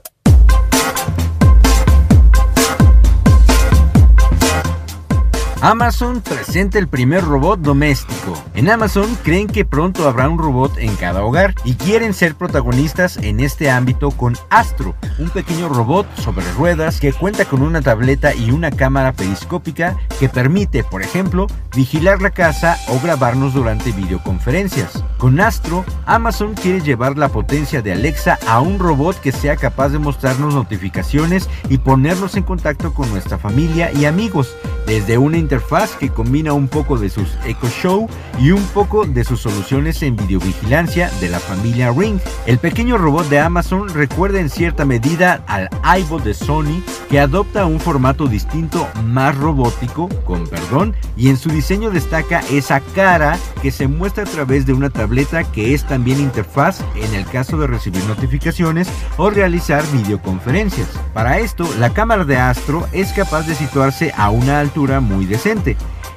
Amazon 5.68 6.20
presenta 6.20 6.78
el 6.78 6.86
primer 6.86 7.24
robot 7.24 7.58
doméstico. 7.58 8.34
En 8.56 8.70
Amazon 8.70 9.18
creen 9.22 9.48
que 9.48 9.66
pronto 9.66 10.08
habrá 10.08 10.30
un 10.30 10.38
robot 10.38 10.78
en 10.78 10.96
cada 10.96 11.22
hogar 11.22 11.54
y 11.66 11.74
quieren 11.74 12.14
ser 12.14 12.34
protagonistas 12.36 13.18
en 13.18 13.40
este 13.40 13.68
ámbito 13.68 14.10
con 14.12 14.34
Astro, 14.48 14.94
un 15.18 15.28
pequeño 15.28 15.68
robot 15.68 16.06
sobre 16.16 16.50
ruedas 16.52 16.98
que 16.98 17.12
cuenta 17.12 17.44
con 17.44 17.60
una 17.60 17.82
tableta 17.82 18.34
y 18.34 18.52
una 18.52 18.70
cámara 18.70 19.12
periscópica 19.12 19.98
que 20.18 20.30
permite, 20.30 20.84
por 20.84 21.02
ejemplo, 21.02 21.48
vigilar 21.74 22.22
la 22.22 22.30
casa 22.30 22.78
o 22.88 22.98
grabarnos 22.98 23.52
durante 23.52 23.92
videoconferencias. 23.92 25.04
Con 25.18 25.38
Astro, 25.38 25.84
Amazon 26.06 26.54
quiere 26.54 26.80
llevar 26.80 27.18
la 27.18 27.28
potencia 27.28 27.82
de 27.82 27.92
Alexa 27.92 28.38
a 28.46 28.62
un 28.62 28.78
robot 28.78 29.20
que 29.20 29.32
sea 29.32 29.56
capaz 29.56 29.90
de 29.90 29.98
mostrarnos 29.98 30.54
notificaciones 30.54 31.50
y 31.68 31.76
ponernos 31.76 32.36
en 32.36 32.44
contacto 32.44 32.94
con 32.94 33.10
nuestra 33.10 33.36
familia 33.36 33.92
y 33.92 34.06
amigos, 34.06 34.56
desde 34.86 35.18
una 35.18 35.36
interfaz 35.36 35.90
que 35.96 36.08
combina 36.08 36.54
un 36.54 36.68
poco 36.68 36.96
de 36.96 37.10
sus 37.10 37.28
Echo 37.44 37.68
Show 37.68 38.08
y 38.38 38.45
un 38.52 38.62
poco 38.66 39.06
de 39.06 39.24
sus 39.24 39.40
soluciones 39.40 40.02
en 40.02 40.14
videovigilancia 40.14 41.10
de 41.20 41.28
la 41.28 41.40
familia 41.40 41.90
Ring. 41.90 42.18
El 42.46 42.58
pequeño 42.58 42.98
robot 42.98 43.28
de 43.28 43.38
Amazon 43.38 43.88
recuerda 43.88 44.40
en 44.40 44.50
cierta 44.50 44.84
medida 44.84 45.42
al 45.46 45.70
iBot 46.00 46.22
de 46.22 46.34
Sony 46.34 46.82
que 47.08 47.18
adopta 47.18 47.66
un 47.66 47.80
formato 47.80 48.26
distinto 48.26 48.86
más 49.04 49.36
robótico, 49.36 50.08
con 50.24 50.46
perdón, 50.46 50.94
y 51.16 51.28
en 51.28 51.36
su 51.36 51.48
diseño 51.48 51.90
destaca 51.90 52.40
esa 52.50 52.80
cara 52.80 53.38
que 53.62 53.70
se 53.70 53.88
muestra 53.88 54.24
a 54.24 54.26
través 54.26 54.66
de 54.66 54.74
una 54.74 54.90
tableta 54.90 55.44
que 55.44 55.72
es 55.72 55.84
también 55.84 56.20
interfaz 56.20 56.84
en 56.94 57.14
el 57.14 57.24
caso 57.26 57.56
de 57.56 57.66
recibir 57.66 58.04
notificaciones 58.04 58.88
o 59.16 59.30
realizar 59.30 59.82
videoconferencias. 59.92 60.88
Para 61.14 61.38
esto, 61.38 61.66
la 61.78 61.94
cámara 61.94 62.24
de 62.24 62.36
Astro 62.36 62.86
es 62.92 63.12
capaz 63.12 63.46
de 63.46 63.54
situarse 63.54 64.12
a 64.16 64.30
una 64.30 64.60
altura 64.60 65.00
muy 65.00 65.24
decente. 65.24 65.76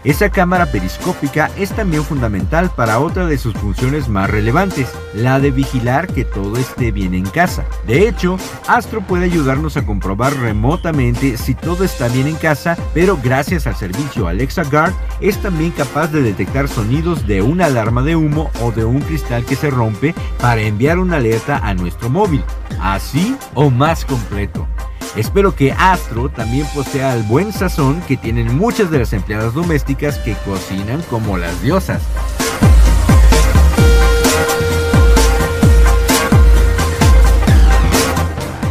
Esa 0.09 0.31
cámara 0.31 0.65
periscópica 0.65 1.51
es 1.55 1.69
también 1.69 2.03
fundamental 2.03 2.71
para 2.75 2.99
otra 2.99 3.27
de 3.27 3.37
sus 3.37 3.53
funciones 3.53 4.09
más 4.09 4.27
relevantes, 4.27 4.91
la 5.13 5.39
de 5.39 5.51
vigilar 5.51 6.07
que 6.07 6.25
todo 6.25 6.57
esté 6.57 6.91
bien 6.91 7.13
en 7.13 7.29
casa. 7.29 7.63
De 7.85 8.07
hecho, 8.07 8.37
Astro 8.67 9.01
puede 9.01 9.25
ayudarnos 9.25 9.77
a 9.77 9.85
comprobar 9.85 10.35
remotamente 10.35 11.37
si 11.37 11.53
todo 11.53 11.83
está 11.83 12.07
bien 12.07 12.25
en 12.25 12.37
casa, 12.37 12.75
pero 12.91 13.19
gracias 13.23 13.67
al 13.67 13.75
servicio 13.75 14.27
Alexa 14.27 14.63
Guard 14.63 14.93
es 15.21 15.37
también 15.43 15.69
capaz 15.69 16.07
de 16.07 16.23
detectar 16.23 16.67
sonidos 16.67 17.27
de 17.27 17.43
una 17.43 17.67
alarma 17.67 18.01
de 18.01 18.15
humo 18.15 18.49
o 18.63 18.71
de 18.71 18.85
un 18.85 19.01
cristal 19.01 19.45
que 19.45 19.55
se 19.55 19.69
rompe 19.69 20.15
para 20.39 20.61
enviar 20.61 20.97
una 20.97 21.17
alerta 21.17 21.59
a 21.59 21.75
nuestro 21.75 22.09
móvil, 22.09 22.43
así 22.81 23.37
o 23.53 23.69
más 23.69 24.05
completo. 24.05 24.67
Espero 25.15 25.55
que 25.55 25.71
Astro 25.71 26.29
también 26.29 26.67
posea 26.73 27.15
el 27.15 27.23
buen 27.23 27.51
sazón 27.51 28.01
que 28.07 28.15
tienen 28.15 28.55
muchas 28.55 28.91
de 28.91 28.99
las 28.99 29.13
empleadas 29.13 29.53
domésticas 29.53 30.19
que 30.19 30.35
cocinan 30.45 31.01
como 31.09 31.37
las 31.37 31.61
diosas. 31.61 32.01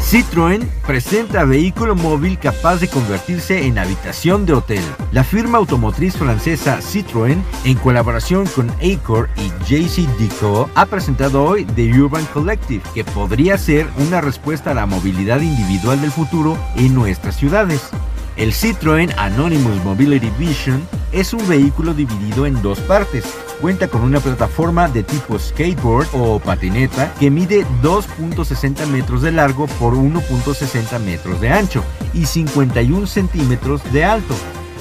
Citroën 0.09 0.67
presenta 0.87 1.45
vehículo 1.45 1.95
móvil 1.95 2.39
capaz 2.39 2.81
de 2.81 2.89
convertirse 2.89 3.67
en 3.67 3.79
habitación 3.79 4.47
de 4.47 4.55
hotel. 4.55 4.83
La 5.13 5.23
firma 5.23 5.59
automotriz 5.59 6.17
francesa 6.17 6.79
Citroën, 6.81 7.43
en 7.67 7.77
colaboración 7.77 8.47
con 8.47 8.71
Acor 8.81 9.29
y 9.37 9.51
JC 9.67 10.09
Deco, 10.19 10.71
ha 10.75 10.87
presentado 10.87 11.45
hoy 11.45 11.67
The 11.67 11.93
Urban 12.01 12.25
Collective, 12.33 12.83
que 12.95 13.05
podría 13.05 13.59
ser 13.59 13.87
una 13.99 14.23
respuesta 14.23 14.71
a 14.71 14.75
la 14.75 14.87
movilidad 14.87 15.43
individual 15.43 16.01
del 16.01 16.11
futuro 16.11 16.57
en 16.77 16.95
nuestras 16.95 17.37
ciudades. 17.37 17.91
El 18.39 18.53
Citroën 18.53 19.13
Anonymous 19.17 19.83
Mobility 19.83 20.31
Vision 20.39 20.81
es 21.11 21.33
un 21.35 21.47
vehículo 21.49 21.93
dividido 21.93 22.47
en 22.47 22.63
dos 22.63 22.79
partes. 22.79 23.25
Cuenta 23.61 23.89
con 23.89 24.03
una 24.03 24.21
plataforma 24.21 24.87
de 24.87 25.03
tipo 25.03 25.41
skateboard 25.41 26.07
o 26.13 26.39
patineta 26.39 27.13
que 27.19 27.33
mide 27.33 27.67
2.60 27.83 28.87
metros 28.87 29.23
de 29.23 29.33
largo 29.33 29.67
por 29.67 29.95
1.60 29.95 31.01
metros 31.01 31.41
de 31.41 31.51
ancho 31.51 31.83
y 32.15 32.27
51 32.27 33.09
centímetros 33.09 33.83
de 33.93 34.05
alto 34.05 34.37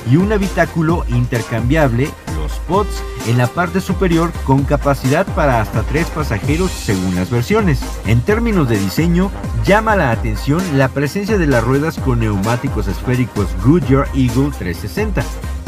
y 0.07 0.17
un 0.17 0.31
habitáculo 0.31 1.03
intercambiable, 1.07 2.11
los 2.47 2.59
pods, 2.59 3.03
en 3.27 3.37
la 3.37 3.47
parte 3.47 3.81
superior 3.81 4.31
con 4.45 4.63
capacidad 4.63 5.25
para 5.35 5.59
hasta 5.59 5.83
tres 5.83 6.07
pasajeros 6.09 6.71
según 6.71 7.15
las 7.15 7.29
versiones. 7.29 7.81
En 8.05 8.21
términos 8.21 8.69
de 8.69 8.79
diseño, 8.79 9.31
llama 9.65 9.95
la 9.97 10.11
atención 10.11 10.61
la 10.77 10.87
presencia 10.87 11.37
de 11.37 11.47
las 11.47 11.63
ruedas 11.63 11.99
con 11.99 12.19
neumáticos 12.19 12.87
esféricos 12.87 13.47
Goodyear 13.65 14.07
Eagle 14.15 14.51
360. 14.57 15.23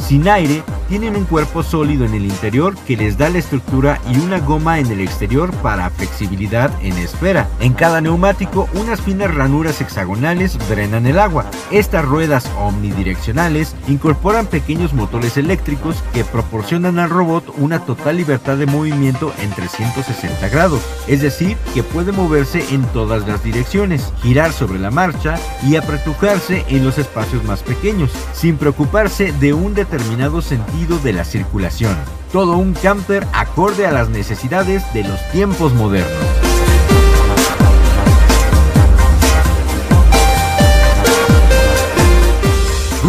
Sin 0.09 0.27
aire, 0.27 0.63
tienen 0.87 1.15
un 1.15 1.25
cuerpo 1.25 1.61
sólido 1.61 2.03
en 2.03 2.15
el 2.15 2.25
interior 2.25 2.75
que 2.87 2.97
les 2.97 3.15
da 3.17 3.29
la 3.29 3.37
estructura 3.37 4.01
y 4.09 4.17
una 4.17 4.39
goma 4.39 4.79
en 4.79 4.87
el 4.87 5.01
exterior 5.01 5.51
para 5.57 5.91
flexibilidad 5.91 6.71
en 6.81 6.97
esfera. 6.97 7.47
En 7.59 7.73
cada 7.73 8.01
neumático, 8.01 8.67
unas 8.73 9.01
finas 9.01 9.31
ranuras 9.31 9.81
hexagonales 9.81 10.57
drenan 10.67 11.05
el 11.05 11.19
agua. 11.19 11.45
Estas 11.69 12.05
ruedas 12.05 12.49
omnidireccionales 12.57 13.75
incorporan 13.87 14.47
pequeños 14.47 14.93
motores 14.93 15.37
eléctricos 15.37 16.01
que 16.11 16.23
proporcionan 16.23 16.68
al 16.71 17.09
robot 17.09 17.45
una 17.57 17.79
total 17.79 18.17
libertad 18.17 18.55
de 18.57 18.67
movimiento 18.67 19.33
en 19.41 19.49
360 19.49 20.49
grados, 20.49 20.81
es 21.07 21.19
decir, 21.19 21.57
que 21.73 21.81
puede 21.81 22.11
moverse 22.11 22.63
en 22.71 22.83
todas 22.93 23.27
las 23.27 23.43
direcciones, 23.43 24.13
girar 24.21 24.53
sobre 24.53 24.77
la 24.77 24.91
marcha 24.91 25.39
y 25.67 25.77
apretujarse 25.77 26.65
en 26.69 26.85
los 26.85 26.99
espacios 26.99 27.43
más 27.43 27.63
pequeños, 27.63 28.11
sin 28.33 28.57
preocuparse 28.57 29.31
de 29.39 29.53
un 29.53 29.73
determinado 29.73 30.43
sentido 30.43 30.99
de 30.99 31.13
la 31.13 31.25
circulación. 31.25 31.95
Todo 32.31 32.57
un 32.57 32.73
camper 32.73 33.25
acorde 33.33 33.87
a 33.87 33.91
las 33.91 34.09
necesidades 34.09 34.83
de 34.93 35.05
los 35.05 35.31
tiempos 35.31 35.73
modernos. 35.73 36.48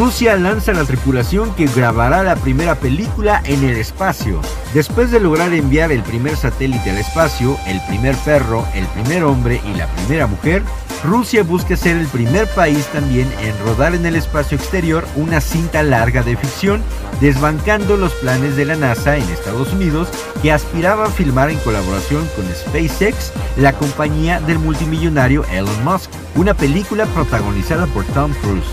Rusia 0.00 0.34
lanza 0.34 0.72
la 0.72 0.86
tripulación 0.86 1.54
que 1.54 1.66
grabará 1.66 2.22
la 2.22 2.34
primera 2.34 2.74
película 2.74 3.42
en 3.44 3.64
el 3.64 3.76
espacio. 3.76 4.40
Después 4.74 5.10
de 5.10 5.18
lograr 5.18 5.52
enviar 5.52 5.90
el 5.90 6.04
primer 6.04 6.36
satélite 6.36 6.90
al 6.90 6.98
espacio, 6.98 7.58
el 7.66 7.80
primer 7.88 8.14
perro, 8.18 8.64
el 8.72 8.86
primer 8.86 9.24
hombre 9.24 9.60
y 9.66 9.76
la 9.76 9.88
primera 9.88 10.28
mujer, 10.28 10.62
Rusia 11.02 11.42
busca 11.42 11.76
ser 11.76 11.96
el 11.96 12.06
primer 12.06 12.46
país 12.48 12.86
también 12.92 13.28
en 13.40 13.58
rodar 13.64 13.96
en 13.96 14.06
el 14.06 14.14
espacio 14.14 14.56
exterior 14.56 15.04
una 15.16 15.40
cinta 15.40 15.82
larga 15.82 16.22
de 16.22 16.36
ficción, 16.36 16.82
desbancando 17.20 17.96
los 17.96 18.12
planes 18.14 18.54
de 18.54 18.64
la 18.64 18.76
NASA 18.76 19.16
en 19.16 19.24
Estados 19.24 19.72
Unidos, 19.72 20.08
que 20.40 20.52
aspiraba 20.52 21.06
a 21.06 21.10
filmar 21.10 21.50
en 21.50 21.58
colaboración 21.58 22.28
con 22.36 22.44
SpaceX, 22.54 23.32
la 23.56 23.72
compañía 23.72 24.40
del 24.40 24.60
multimillonario 24.60 25.44
Elon 25.50 25.84
Musk, 25.84 26.10
una 26.36 26.54
película 26.54 27.06
protagonizada 27.06 27.86
por 27.86 28.04
Tom 28.04 28.32
Cruise. 28.40 28.64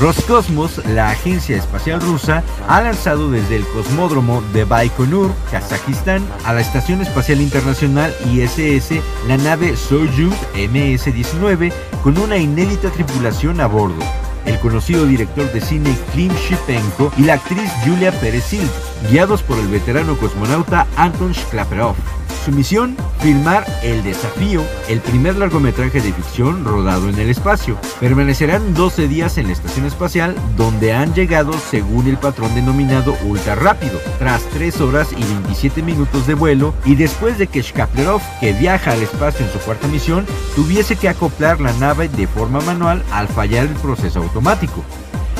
Roscosmos, 0.00 0.80
la 0.86 1.10
agencia 1.10 1.58
espacial 1.58 2.00
rusa, 2.00 2.42
ha 2.68 2.80
lanzado 2.80 3.30
desde 3.30 3.56
el 3.56 3.66
cosmódromo 3.66 4.42
de 4.54 4.64
Baikonur, 4.64 5.30
Kazajistán, 5.50 6.26
a 6.44 6.52
la 6.52 6.60
Estación 6.60 7.00
Espacial 7.00 7.40
Internacional 7.40 8.14
ISS 8.32 9.02
la 9.26 9.36
nave 9.36 9.76
Soyuz 9.76 10.34
MS-19 10.54 11.72
con 12.02 12.18
una 12.18 12.36
inédita 12.36 12.90
tripulación 12.90 13.60
a 13.60 13.66
bordo. 13.66 14.02
El 14.46 14.58
conocido 14.58 15.06
director 15.06 15.50
de 15.52 15.60
cine 15.60 15.96
Klim 16.12 16.32
Shipenko 16.32 17.12
y 17.16 17.22
la 17.22 17.34
actriz 17.34 17.70
Julia 17.84 18.12
Perezil, 18.12 18.68
guiados 19.10 19.42
por 19.42 19.58
el 19.58 19.68
veterano 19.68 20.16
cosmonauta 20.16 20.86
Anton 20.96 21.32
Shklaperov. 21.32 22.19
Su 22.44 22.52
misión, 22.52 22.96
filmar 23.20 23.66
El 23.82 24.02
Desafío, 24.02 24.62
el 24.88 25.00
primer 25.00 25.36
largometraje 25.36 26.00
de 26.00 26.10
ficción 26.10 26.64
rodado 26.64 27.10
en 27.10 27.18
el 27.18 27.28
espacio. 27.28 27.76
Permanecerán 28.00 28.72
12 28.72 29.08
días 29.08 29.36
en 29.36 29.48
la 29.48 29.52
estación 29.52 29.84
espacial 29.84 30.34
donde 30.56 30.94
han 30.94 31.12
llegado 31.12 31.52
según 31.52 32.08
el 32.08 32.16
patrón 32.16 32.54
denominado 32.54 33.14
ultra 33.24 33.56
rápido, 33.56 34.00
tras 34.18 34.42
3 34.54 34.80
horas 34.80 35.12
y 35.12 35.22
27 35.22 35.82
minutos 35.82 36.26
de 36.26 36.34
vuelo 36.34 36.74
y 36.86 36.94
después 36.94 37.36
de 37.36 37.46
que 37.46 37.60
Shkaplerov, 37.60 38.22
que 38.40 38.54
viaja 38.54 38.92
al 38.92 39.02
espacio 39.02 39.44
en 39.44 39.52
su 39.52 39.58
cuarta 39.58 39.86
misión, 39.88 40.24
tuviese 40.56 40.96
que 40.96 41.10
acoplar 41.10 41.60
la 41.60 41.74
nave 41.74 42.08
de 42.08 42.26
forma 42.26 42.60
manual 42.62 43.04
al 43.12 43.28
fallar 43.28 43.66
el 43.66 43.74
proceso 43.74 44.20
automático. 44.20 44.82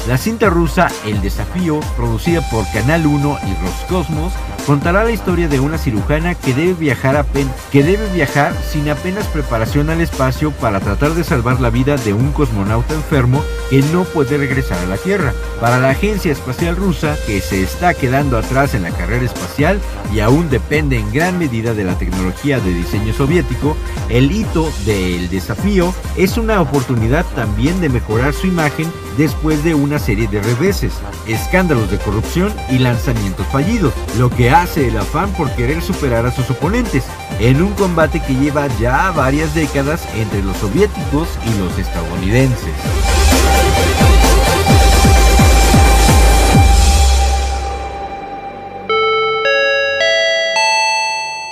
La 0.08 0.16
cinta 0.18 0.50
rusa 0.50 0.88
El 1.06 1.20
Desafío, 1.20 1.78
producida 1.96 2.40
por 2.50 2.64
Canal 2.72 3.06
1 3.06 3.38
y 3.46 3.62
Roscosmos, 3.64 4.32
contará 4.66 5.04
la 5.04 5.10
historia 5.12 5.46
de 5.46 5.60
una 5.60 5.78
cirujana 5.78 6.34
que 6.34 6.52
debe 6.52 6.72
viajar 6.74 7.16
a 7.16 7.22
pen- 7.22 7.50
que 7.70 7.82
debe 7.84 8.08
viajar 8.12 8.52
sin 8.70 8.88
apenas 8.90 9.26
preparación 9.28 9.88
al 9.88 10.00
espacio 10.00 10.50
para 10.52 10.80
tratar 10.80 11.12
de 11.14 11.22
salvar 11.22 11.60
la 11.60 11.70
vida 11.70 11.96
de 11.96 12.12
un 12.12 12.32
cosmonauta 12.32 12.94
enfermo 12.94 13.42
que 13.68 13.82
no 13.92 14.04
puede 14.04 14.36
regresar 14.36 14.78
a 14.78 14.86
la 14.86 14.96
Tierra. 14.96 15.32
Para 15.60 15.78
la 15.78 15.90
Agencia 15.90 16.32
Espacial 16.32 16.76
Rusa, 16.76 17.16
que 17.26 17.40
se 17.40 17.62
está 17.62 17.94
quedando 17.94 18.36
atrás 18.38 18.74
en 18.74 18.82
la 18.82 18.90
carrera 18.90 19.24
espacial 19.26 19.78
y 20.12 20.20
aún 20.20 20.50
depende 20.50 20.98
en 20.98 21.12
gran 21.12 21.38
medida 21.38 21.72
de 21.74 21.84
la 21.84 21.96
tecnología 21.98 22.58
de 22.58 22.72
diseño 22.74 23.12
soviético, 23.14 23.76
el 24.08 24.32
hito 24.32 24.72
del 24.86 25.28
desafío 25.28 25.94
es 26.16 26.36
una 26.36 26.60
oportunidad 26.60 27.24
también 27.36 27.80
de 27.80 27.90
mejorar 27.90 28.32
su 28.34 28.46
imagen 28.48 28.90
después 29.16 29.62
de 29.62 29.74
una 29.90 29.98
serie 29.98 30.28
de 30.28 30.40
reveses, 30.40 30.92
escándalos 31.26 31.90
de 31.90 31.98
corrupción 31.98 32.54
y 32.70 32.78
lanzamientos 32.78 33.44
fallidos, 33.48 33.92
lo 34.20 34.30
que 34.30 34.48
hace 34.48 34.86
el 34.86 34.96
afán 34.96 35.32
por 35.32 35.50
querer 35.56 35.82
superar 35.82 36.24
a 36.26 36.30
sus 36.30 36.48
oponentes, 36.48 37.02
en 37.40 37.60
un 37.60 37.72
combate 37.72 38.22
que 38.22 38.34
lleva 38.34 38.68
ya 38.78 39.10
varias 39.10 39.52
décadas 39.52 40.06
entre 40.14 40.44
los 40.44 40.56
soviéticos 40.58 41.28
y 41.44 41.58
los 41.58 41.76
estadounidenses. 41.76 42.72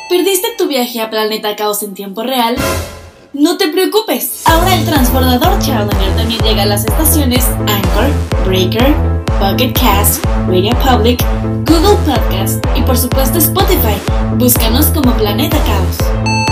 ¿Perdiste 0.09 0.49
tu 0.57 0.69
viaje 0.69 1.01
a 1.01 1.11
Planeta 1.11 1.57
Caos 1.57 1.83
en 1.83 1.95
tiempo 1.95 2.23
real? 2.23 2.55
No 3.39 3.57
te 3.57 3.69
preocupes, 3.69 4.43
ahora 4.47 4.75
el 4.75 4.85
transbordador 4.85 5.61
Challenger 5.61 6.17
también 6.17 6.41
llega 6.41 6.65
a 6.65 6.67
las 6.67 6.85
estaciones 6.85 7.47
Anchor, 7.69 8.11
Breaker, 8.45 8.93
Pocket 9.39 9.73
Cast, 9.75 10.25
Radio 10.49 10.77
Public, 10.81 11.25
Google 11.65 11.97
Podcast 12.05 12.65
y 12.75 12.83
por 12.83 12.99
supuesto 12.99 13.39
Spotify. 13.39 13.95
Búscanos 14.39 14.87
como 14.87 15.13
Planeta 15.13 15.57
Caos. 15.59 16.48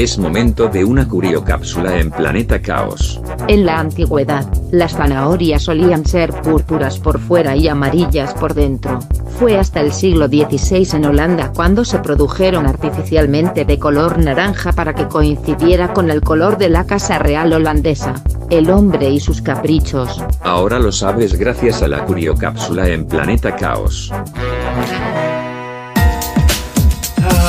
Es 0.00 0.16
momento 0.16 0.68
de 0.68 0.82
una 0.82 1.06
curiocápsula 1.06 1.98
en 1.98 2.10
Planeta 2.10 2.62
Caos. 2.62 3.20
En 3.48 3.66
la 3.66 3.80
antigüedad, 3.80 4.50
las 4.70 4.96
zanahorias 4.96 5.64
solían 5.64 6.06
ser 6.06 6.32
púrpuras 6.40 6.98
por 6.98 7.20
fuera 7.20 7.54
y 7.54 7.68
amarillas 7.68 8.32
por 8.32 8.54
dentro. 8.54 9.00
Fue 9.38 9.58
hasta 9.58 9.82
el 9.82 9.92
siglo 9.92 10.26
XVI 10.26 10.88
en 10.94 11.04
Holanda 11.04 11.52
cuando 11.54 11.84
se 11.84 11.98
produjeron 11.98 12.64
artificialmente 12.64 13.66
de 13.66 13.78
color 13.78 14.16
naranja 14.16 14.72
para 14.72 14.94
que 14.94 15.06
coincidiera 15.06 15.92
con 15.92 16.10
el 16.10 16.22
color 16.22 16.56
de 16.56 16.70
la 16.70 16.86
Casa 16.86 17.18
Real 17.18 17.52
holandesa. 17.52 18.14
El 18.48 18.70
hombre 18.70 19.10
y 19.10 19.20
sus 19.20 19.42
caprichos. 19.42 20.24
Ahora 20.40 20.78
lo 20.78 20.92
sabes 20.92 21.38
gracias 21.38 21.82
a 21.82 21.88
la 21.88 22.06
curiocápsula 22.06 22.88
en 22.88 23.04
Planeta 23.04 23.54
Caos. 23.54 24.10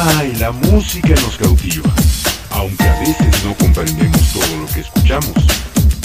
Ay, 0.04 0.36
la 0.40 0.52
música 0.52 1.10
nos 1.10 1.38
cautiva, 1.38 1.90
aunque 2.62 2.84
a 2.84 3.00
veces 3.00 3.44
no 3.44 3.56
comprendemos 3.56 4.22
todo 4.34 4.58
lo 4.58 4.68
que 4.68 4.82
escuchamos. 4.82 5.34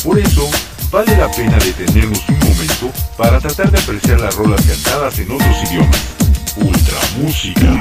Por 0.03 0.19
eso, 0.19 0.49
vale 0.90 1.14
la 1.19 1.31
pena 1.31 1.59
detenernos 1.59 2.27
un 2.31 2.38
momento 2.38 2.90
para 3.19 3.38
tratar 3.40 3.71
de 3.71 3.79
apreciar 3.79 4.21
las 4.21 4.35
rolas 4.37 4.62
cantadas 4.62 5.19
en 5.19 5.33
otros 5.33 5.57
idiomas. 5.71 6.01
Ultra 6.57 6.99
música. 7.19 7.79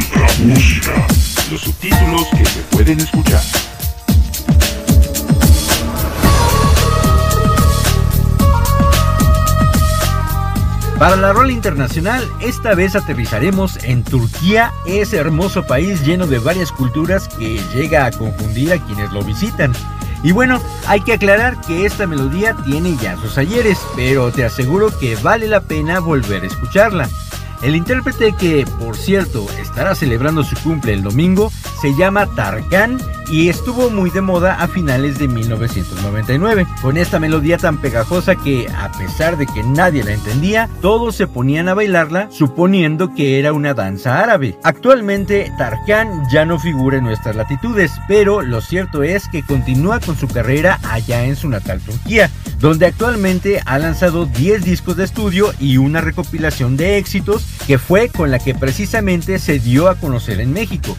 Los 1.50 1.62
subtítulos 1.62 2.28
que 2.38 2.46
se 2.46 2.60
pueden 2.70 3.00
escuchar. 3.00 3.42
Para 11.00 11.18
la 11.18 11.34
rola 11.34 11.52
internacional, 11.52 12.24
esta 12.40 12.74
vez 12.74 12.96
aterrizaremos 12.96 13.84
en 13.84 14.02
Turquía, 14.04 14.72
ese 14.86 15.18
hermoso 15.18 15.68
país 15.68 16.06
lleno 16.06 16.26
de 16.26 16.40
varias 16.40 16.72
culturas 16.72 17.28
que 17.28 17.60
llega 17.74 18.06
a 18.06 18.12
confundir 18.12 18.72
a 18.72 18.84
quienes 18.86 19.12
lo 19.12 19.22
visitan. 19.22 19.74
Y 20.24 20.32
bueno, 20.32 20.62
hay 20.88 21.02
que 21.02 21.14
aclarar 21.14 21.60
que 21.62 21.86
esta 21.86 22.08
melodía 22.08 22.56
tiene 22.64 22.96
ya 22.96 23.18
sus 23.18 23.38
ayeres, 23.38 23.78
pero 23.98 24.32
te 24.32 24.46
aseguro 24.46 24.98
que 24.98 25.18
vale 25.18 25.50
la 25.50 25.60
pena 25.60 26.00
volver 26.00 26.44
a 26.44 26.48
escucharla. 26.48 27.10
El 27.62 27.76
intérprete 27.76 28.34
que, 28.34 28.66
por 28.80 28.96
cierto, 28.96 29.46
estará 29.60 29.96
celebrando 29.96 30.46
su 30.46 30.56
cumple 30.64 30.94
el 30.94 31.04
domingo, 31.04 31.52
se 31.82 31.96
llama 31.96 32.28
Tarkan 32.36 32.98
y 33.30 33.50
estuvo 33.50 33.90
muy 33.90 34.10
de 34.12 34.22
moda 34.22 34.56
a 34.62 34.68
finales 34.68 35.18
de 35.18 35.28
1999, 35.28 36.68
con 36.82 36.98
esta 36.98 37.20
melodía 37.20 37.58
tan 37.58 37.80
pegajosa 37.80 38.36
que, 38.36 38.68
a 38.70 38.92
pesar 38.92 39.38
de 39.38 39.48
que 39.48 39.64
nadie 39.64 40.04
la 40.04 40.14
entendía, 40.14 40.70
todos 40.82 41.16
se 41.16 41.28
ponían 41.28 41.68
a 41.68 41.74
bailarla 41.74 42.30
suponiendo 42.30 43.14
que 43.14 43.40
era 43.40 43.54
una 43.54 43.74
danza 43.74 44.20
árabe. 44.20 44.58
Actualmente, 44.64 45.52
Tarkan 45.58 46.30
ya 46.32 46.46
no 46.46 46.60
figura 46.60 46.98
en 46.98 47.04
nuestras 47.04 47.36
latitudes, 47.36 47.92
pero 48.08 48.42
lo 48.42 48.62
cierto 48.62 49.04
es 49.04 49.28
que 49.28 49.44
continúa 49.44 50.00
con 50.00 50.16
su 50.16 50.28
carrera 50.28 50.80
allá 50.84 51.26
en 51.26 51.36
su 51.36 51.50
natal 51.50 51.82
Turquía, 51.82 52.30
donde 52.60 52.86
actualmente 52.86 53.62
ha 53.66 53.80
lanzado 53.80 54.26
10 54.26 54.64
discos 54.64 54.98
de 54.98 55.04
estudio 55.04 55.52
y 55.60 55.78
una 55.78 56.02
recopilación 56.02 56.78
de 56.78 56.98
éxitos 56.98 57.46
que 57.66 57.78
fue 57.78 58.10
con 58.10 58.32
la 58.32 58.40
que 58.40 58.54
precisamente 58.54 59.40
se 59.40 59.60
dio 59.60 59.90
a 59.90 59.96
conocer 59.96 60.40
en 60.40 60.54
México. 60.54 60.96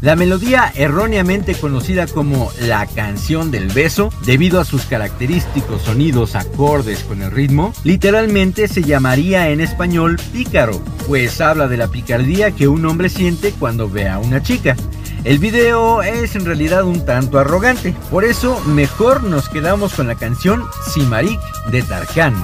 La 0.00 0.14
melodía 0.14 0.72
erróneamente 0.76 1.56
conocida 1.56 2.06
como 2.06 2.52
la 2.60 2.86
canción 2.86 3.50
del 3.50 3.68
beso, 3.68 4.12
debido 4.24 4.60
a 4.60 4.64
sus 4.64 4.84
característicos 4.84 5.82
sonidos 5.82 6.36
acordes 6.36 7.02
con 7.02 7.20
el 7.20 7.32
ritmo, 7.32 7.72
literalmente 7.82 8.68
se 8.68 8.82
llamaría 8.82 9.50
en 9.50 9.60
español 9.60 10.20
pícaro, 10.32 10.80
pues 11.08 11.40
habla 11.40 11.66
de 11.66 11.78
la 11.78 11.88
picardía 11.88 12.52
que 12.52 12.68
un 12.68 12.86
hombre 12.86 13.08
siente 13.08 13.52
cuando 13.58 13.90
ve 13.90 14.08
a 14.08 14.18
una 14.18 14.40
chica. 14.40 14.76
El 15.24 15.40
video 15.40 16.02
es 16.02 16.36
en 16.36 16.44
realidad 16.44 16.84
un 16.84 17.04
tanto 17.04 17.40
arrogante, 17.40 17.92
por 18.08 18.24
eso 18.24 18.60
mejor 18.66 19.24
nos 19.24 19.48
quedamos 19.48 19.94
con 19.94 20.06
la 20.06 20.14
canción 20.14 20.64
Simarik 20.92 21.40
de 21.72 21.82
Tarkan. 21.82 22.36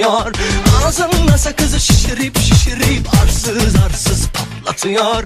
Çatlatıyor 0.00 0.32
Ağzında 0.86 1.38
sakızı 1.38 1.80
şişirip 1.80 2.38
şişirip 2.38 3.14
arsız 3.22 3.76
arsız 3.86 4.28
patlatıyor 4.28 5.24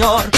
patlatıyor 0.00 0.35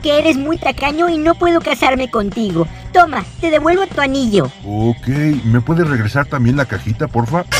que 0.00 0.18
eres 0.18 0.36
muy 0.36 0.58
tacaño 0.58 1.08
y 1.08 1.18
no 1.18 1.34
puedo 1.34 1.60
casarme 1.60 2.10
contigo. 2.10 2.66
Toma, 2.92 3.24
te 3.40 3.50
devuelvo 3.50 3.86
tu 3.86 4.00
anillo. 4.00 4.50
Ok, 4.64 5.06
¿me 5.44 5.60
puedes 5.60 5.86
regresar 5.88 6.26
también 6.26 6.56
la 6.56 6.64
cajita, 6.66 7.08
porfa? 7.08 7.44
¡Qué 7.44 7.58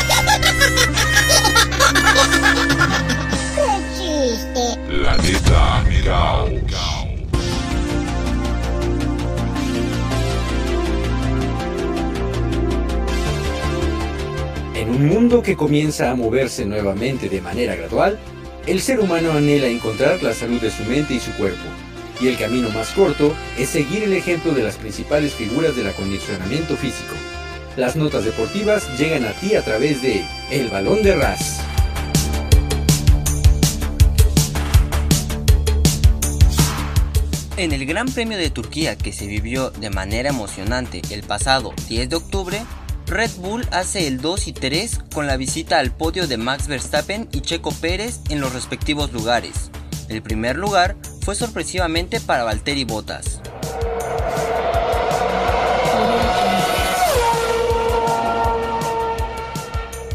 chiste! 3.97 4.79
Planeta 4.87 5.83
Caos. 6.03 6.51
En 14.75 14.89
un 14.89 15.07
mundo 15.07 15.43
que 15.43 15.55
comienza 15.55 16.09
a 16.09 16.15
moverse 16.15 16.65
nuevamente 16.65 17.29
de 17.29 17.39
manera 17.39 17.75
gradual, 17.75 18.17
el 18.65 18.81
ser 18.81 18.99
humano 18.99 19.31
anhela 19.31 19.67
encontrar 19.67 20.23
la 20.23 20.33
salud 20.33 20.59
de 20.59 20.71
su 20.71 20.83
mente 20.85 21.13
y 21.13 21.19
su 21.19 21.31
cuerpo, 21.33 21.63
y 22.21 22.27
el 22.27 22.37
camino 22.37 22.69
más 22.69 22.89
corto 22.89 23.35
es 23.57 23.69
seguir 23.69 24.03
el 24.03 24.13
ejemplo 24.13 24.53
de 24.53 24.63
las 24.63 24.75
principales 24.75 25.33
figuras 25.33 25.75
del 25.75 25.87
acondicionamiento 25.87 26.77
físico. 26.77 27.15
Las 27.77 27.95
notas 27.95 28.25
deportivas 28.25 28.87
llegan 28.99 29.25
a 29.25 29.31
ti 29.31 29.55
a 29.55 29.63
través 29.63 30.01
de 30.01 30.23
El 30.51 30.69
Balón 30.69 31.01
de 31.03 31.15
Ras. 31.15 31.61
En 37.57 37.71
el 37.71 37.85
Gran 37.85 38.07
Premio 38.07 38.37
de 38.37 38.49
Turquía 38.49 38.95
que 38.95 39.13
se 39.13 39.27
vivió 39.27 39.69
de 39.69 39.89
manera 39.89 40.29
emocionante 40.29 41.01
el 41.11 41.23
pasado 41.23 41.73
10 41.87 42.09
de 42.09 42.15
octubre, 42.15 42.61
Red 43.05 43.31
Bull 43.37 43.67
hace 43.71 44.07
el 44.07 44.19
2 44.19 44.47
y 44.47 44.53
3 44.53 44.99
con 45.13 45.27
la 45.27 45.37
visita 45.37 45.79
al 45.79 45.91
podio 45.91 46.27
de 46.27 46.37
Max 46.37 46.67
Verstappen 46.67 47.29
y 47.31 47.41
Checo 47.41 47.71
Pérez 47.71 48.19
en 48.29 48.41
los 48.41 48.53
respectivos 48.53 49.11
lugares. 49.11 49.69
El 50.09 50.21
primer 50.21 50.57
lugar 50.57 50.95
fue 51.21 51.35
sorpresivamente 51.35 52.19
para 52.19 52.43
Valtteri 52.43 52.83
Bottas. 52.83 53.39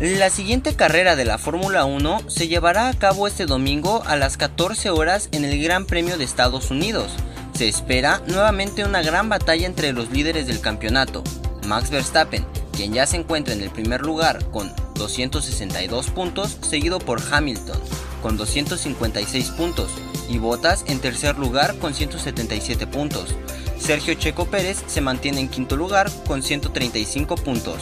La 0.01 0.29
siguiente 0.29 0.75
carrera 0.75 1.16
de 1.16 1.25
la 1.25 1.38
Fórmula 1.38 1.87
1 1.87 2.29
se 2.29 2.49
llevará 2.49 2.88
a 2.88 2.95
cabo 2.95 3.27
este 3.27 3.47
domingo 3.47 4.03
a 4.07 4.16
las 4.16 4.37
14 4.37 4.90
horas 4.90 5.29
en 5.33 5.45
el 5.45 5.62
Gran 5.62 5.87
Premio 5.87 6.19
de 6.19 6.25
Estados 6.25 6.71
Unidos. 6.71 7.12
Se 7.55 7.66
espera 7.66 8.21
nuevamente 8.27 8.85
una 8.85 9.01
gran 9.01 9.31
batalla 9.31 9.66
entre 9.66 9.95
los 9.95 10.11
líderes 10.11 10.47
del 10.47 10.61
campeonato, 10.61 11.25
Max 11.66 11.88
Verstappen, 11.88 12.45
quien 12.73 12.92
ya 12.92 13.07
se 13.07 13.16
encuentra 13.16 13.55
en 13.55 13.62
el 13.62 13.71
primer 13.71 14.03
lugar 14.03 14.45
con 14.51 14.71
262 14.97 16.11
puntos, 16.11 16.59
seguido 16.61 16.99
por 16.99 17.23
Hamilton 17.33 17.81
con 18.23 18.37
256 18.37 19.51
puntos 19.51 19.90
y 20.29 20.39
Bottas 20.39 20.85
en 20.87 21.01
tercer 21.01 21.39
lugar 21.39 21.77
con 21.79 21.95
177 21.95 22.87
puntos. 22.87 23.35
Sergio 23.79 24.15
Checo 24.15 24.47
Pérez 24.47 24.83
se 24.87 25.01
mantiene 25.01 25.41
en 25.41 25.49
quinto 25.49 25.77
lugar 25.77 26.11
con 26.27 26.43
135 26.43 27.37
puntos. 27.37 27.77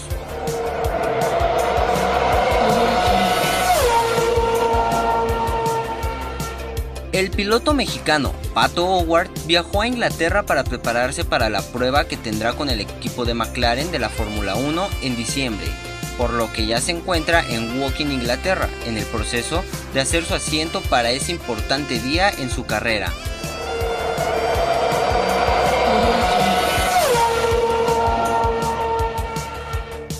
El 7.15 7.31
piloto 7.31 7.75
mexicano 7.75 8.35
Pato 8.55 8.87
Howard 8.87 9.31
viajó 9.47 9.83
a 9.83 9.87
Inglaterra 9.87 10.43
para 10.43 10.65
prepararse 10.65 11.25
para 11.25 11.49
la 11.49 11.63
prueba 11.63 12.07
que 12.07 12.17
tendrá 12.17 12.55
con 12.55 12.71
el 12.71 12.81
equipo 12.81 13.25
de 13.25 13.35
McLaren 13.35 13.93
de 13.93 14.01
la 14.01 14.09
Fórmula 14.09 14.57
1 14.57 14.89
en 15.03 15.17
diciembre, 15.17 15.65
por 16.17 16.33
lo 16.33 16.53
que 16.53 16.67
ya 16.67 16.81
se 16.81 16.93
encuentra 16.93 17.45
en 17.49 17.81
Woking, 17.81 18.11
Inglaterra, 18.11 18.69
en 18.87 18.97
el 18.97 19.05
proceso 19.05 19.65
de 19.93 20.01
hacer 20.01 20.25
su 20.25 20.35
asiento 20.35 20.81
para 20.83 21.11
ese 21.11 21.33
importante 21.33 21.99
día 22.01 22.31
en 22.31 22.51
su 22.51 22.67
carrera. 22.67 23.13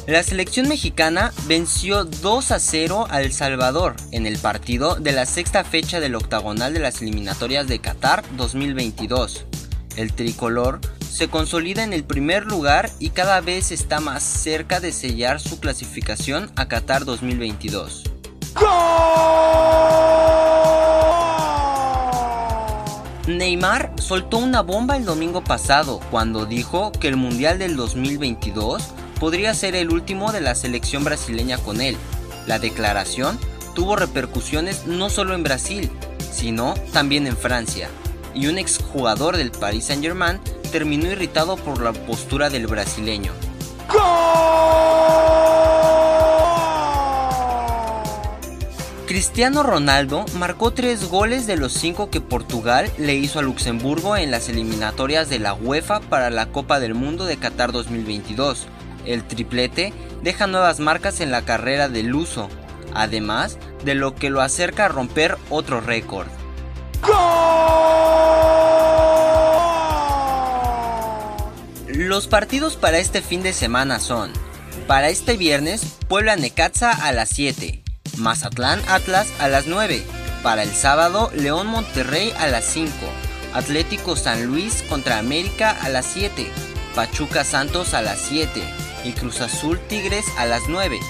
La 0.07 0.23
selección 0.23 0.69
mexicana 0.69 1.33
venció 1.47 2.05
2 2.05 2.51
a 2.51 2.59
0 2.59 3.07
a 3.09 3.23
El 3.23 3.33
Salvador 3.33 3.97
en 4.11 4.27
el 4.27 4.37
partido 4.37 4.97
de 4.97 5.13
la 5.13 5.25
sexta 5.25 5.65
fecha 5.65 5.99
del 5.99 6.15
octagonal 6.15 6.75
de 6.75 6.81
las 6.81 7.01
eliminatorias 7.01 7.67
de 7.69 7.79
Qatar 7.79 8.23
2022. 8.37 9.47
El 9.97 10.13
tricolor 10.13 10.81
se 11.15 11.29
consolida 11.29 11.85
en 11.85 11.93
el 11.93 12.03
primer 12.03 12.45
lugar 12.45 12.91
y 12.99 13.11
cada 13.11 13.41
vez 13.41 13.71
está 13.71 14.01
más 14.01 14.25
cerca 14.25 14.81
de 14.81 14.91
sellar 14.91 15.41
su 15.41 15.61
clasificación 15.61 16.51
a 16.57 16.67
Qatar 16.67 17.05
2022. 17.05 18.03
Neymar 23.29 23.93
soltó 23.97 24.39
una 24.39 24.63
bomba 24.63 24.97
el 24.97 25.05
domingo 25.05 25.45
pasado 25.45 26.01
cuando 26.11 26.47
dijo 26.47 26.91
que 26.91 27.07
el 27.07 27.17
Mundial 27.17 27.61
del 27.61 27.77
2022 27.77 28.83
podría 29.21 29.55
ser 29.55 29.77
el 29.77 29.93
último 29.93 30.33
de 30.33 30.41
la 30.41 30.57
selección 30.57 31.05
brasileña 31.05 31.59
con 31.59 31.81
él. 31.81 31.97
La 32.49 32.59
declaración 32.59 33.39
tuvo 33.77 33.95
repercusiones 33.95 34.89
no 34.89 35.09
solo 35.11 35.37
en 35.37 35.45
Brasil, 35.45 35.93
sino 36.33 36.75
también 36.93 37.29
en 37.29 37.37
Francia. 37.37 37.89
Y 38.35 38.49
un 38.49 38.59
exjugador 38.59 39.37
del 39.37 39.53
Paris 39.53 39.85
Saint 39.85 40.03
Germain 40.03 40.41
terminó 40.75 41.09
irritado 41.09 41.55
por 41.55 41.81
la 41.81 41.93
postura 41.93 42.51
del 42.51 42.67
brasileño. 42.67 43.31
Cristiano 49.07 49.63
Ronaldo 49.63 50.25
marcó 50.37 50.73
tres 50.73 51.09
goles 51.09 51.47
de 51.47 51.57
los 51.57 51.75
cinco 51.75 52.11
que 52.11 52.21
Portugal 52.21 52.91
le 52.99 53.15
hizo 53.15 53.39
a 53.39 53.43
Luxemburgo 53.43 54.17
en 54.17 54.33
las 54.33 54.49
eliminatorias 54.49 55.29
de 55.29 55.39
la 55.39 55.55
UEFA 55.55 56.01
para 56.01 56.31
la 56.31 56.47
Copa 56.47 56.81
del 56.81 56.95
Mundo 56.95 57.25
de 57.25 57.37
Qatar 57.37 57.71
2022. 57.71 58.67
El 59.07 59.23
triplete 59.23 59.93
deja 60.25 60.49
nuevas 60.49 60.81
marcas 60.81 61.21
en 61.21 61.31
la 61.31 61.43
carrera 61.43 61.89
del 61.89 62.09
luso, 62.09 62.49
además 62.95 63.59
de 63.85 63.95
lo 63.95 64.17
que 64.17 64.29
lo 64.29 64.41
acerca 64.41 64.87
a 64.87 64.89
romper 64.89 65.39
otro 65.51 65.81
récord. 65.81 66.27
Los 72.05 72.27
partidos 72.27 72.77
para 72.77 72.99
este 72.99 73.23
fin 73.23 73.43
de 73.43 73.55
semana 73.55 73.99
son, 73.99 74.31
para 74.87 75.09
este 75.09 75.39
viernes, 75.39 75.97
Puebla 76.07 76.37
Necaxa 76.37 76.91
a 76.91 77.13
las 77.13 77.31
7, 77.31 77.83
Mazatlán 78.19 78.83
Atlas 78.89 79.29
a 79.39 79.49
las 79.49 79.67
9, 79.67 80.05
para 80.43 80.65
el 80.65 80.71
sábado, 80.71 81.31
León 81.35 81.67
Monterrey 81.67 82.31
a 82.39 82.47
las 82.47 82.67
5, 82.67 82.93
Atlético 83.55 84.17
San 84.17 84.45
Luis 84.45 84.85
contra 84.87 85.19
América 85.19 85.71
a 85.81 85.89
las 85.89 86.05
7, 86.05 86.47
Pachuca 86.95 87.43
Santos 87.43 87.95
a 87.95 88.03
las 88.03 88.19
7 88.19 88.63
y 89.05 89.13
Cruz 89.13 89.41
Azul 89.41 89.81
Tigres 89.89 90.27
a 90.37 90.45
las 90.45 90.65
9. 90.69 91.01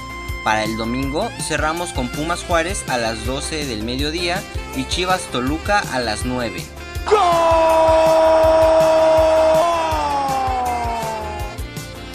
Para 0.45 0.63
el 0.63 0.77
domingo 0.77 1.29
cerramos 1.49 1.93
con 1.93 2.09
Pumas 2.09 2.45
Juárez 2.45 2.85
a 2.87 2.99
las 2.99 3.27
12 3.27 3.67
del 3.67 3.83
mediodía 3.83 4.41
y 4.77 4.85
Chivas 4.85 5.23
Toluca 5.33 5.81
a 5.81 5.99
las 5.99 6.25
9. 6.25 6.63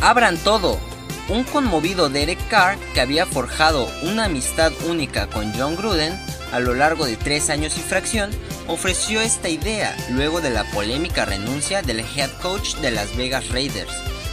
Abran 0.01 0.37
todo. 0.37 0.79
Un 1.27 1.43
conmovido 1.43 2.09
Derek 2.09 2.39
Carr, 2.47 2.77
que 2.93 3.01
había 3.01 3.25
forjado 3.25 3.87
una 4.03 4.25
amistad 4.25 4.71
única 4.87 5.27
con 5.27 5.53
John 5.53 5.75
Gruden 5.75 6.17
a 6.53 6.59
lo 6.59 6.73
largo 6.73 7.05
de 7.05 7.17
tres 7.17 7.49
años 7.49 7.77
y 7.77 7.81
fracción, 7.81 8.31
ofreció 8.67 9.19
esta 9.19 9.49
idea 9.49 9.95
luego 10.11 10.39
de 10.39 10.51
la 10.51 10.63
polémica 10.71 11.25
renuncia 11.25 11.81
del 11.81 11.99
head 11.99 12.31
coach 12.41 12.75
de 12.75 12.91
Las 12.91 13.15
Vegas 13.17 13.49
Raiders, 13.49 13.91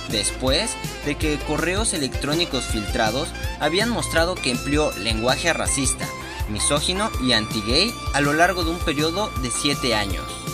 después 0.09 0.71
de 1.05 1.17
que 1.17 1.37
correos 1.49 1.95
electrónicos 1.95 2.65
filtrados 2.67 3.29
habían 3.59 3.91
mostrado 3.91 4.37
que 4.37 4.53
empleó 4.53 4.93
lenguaje 4.99 5.53
racista, 5.53 6.07
misógino 6.49 7.11
y 7.21 7.33
anti-gay 7.33 7.93
a 8.15 8.21
lo 8.21 8.33
largo 8.33 8.63
de 8.63 8.71
un 8.71 8.79
periodo 8.79 9.31
de 9.43 9.51
siete 9.51 9.97
años. 9.97 10.46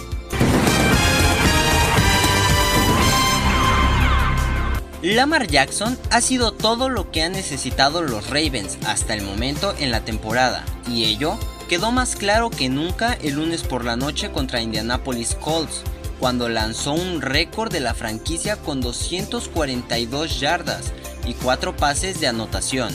Lamar 5.03 5.49
Jackson 5.49 5.99
ha 6.11 6.21
sido 6.21 6.53
todo 6.53 6.89
lo 6.89 7.11
que 7.11 7.25
han 7.25 7.33
necesitado 7.33 8.03
los 8.03 8.31
Ravens 8.31 8.79
hasta 8.87 9.15
el 9.15 9.23
momento 9.23 9.75
en 9.81 9.91
la 9.91 10.05
temporada, 10.05 10.65
y 10.89 11.07
ello 11.07 11.37
quedó 11.69 11.91
más 11.91 12.15
claro 12.15 12.51
que 12.51 12.69
nunca 12.69 13.15
el 13.15 13.35
lunes 13.35 13.65
por 13.65 13.85
la 13.85 13.97
noche 13.97 14.31
contra 14.31 14.63
Indianapolis 14.63 15.35
Colts, 15.35 15.83
cuando 16.21 16.49
lanzó 16.49 16.93
un 16.93 17.21
récord 17.21 17.73
de 17.73 17.81
la 17.81 17.95
franquicia 17.95 18.55
con 18.55 18.81
242 18.81 20.39
yardas 20.39 20.93
y 21.27 21.35
4 21.35 21.77
pases 21.77 22.21
de 22.21 22.29
anotación. 22.29 22.95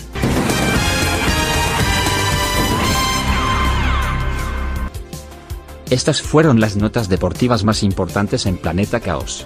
Estas 5.90 6.22
fueron 6.22 6.62
las 6.62 6.78
notas 6.78 7.10
deportivas 7.10 7.66
más 7.66 7.84
importantes 7.84 8.46
en 8.46 8.56
Planeta 8.56 9.02
Caos. 9.02 9.46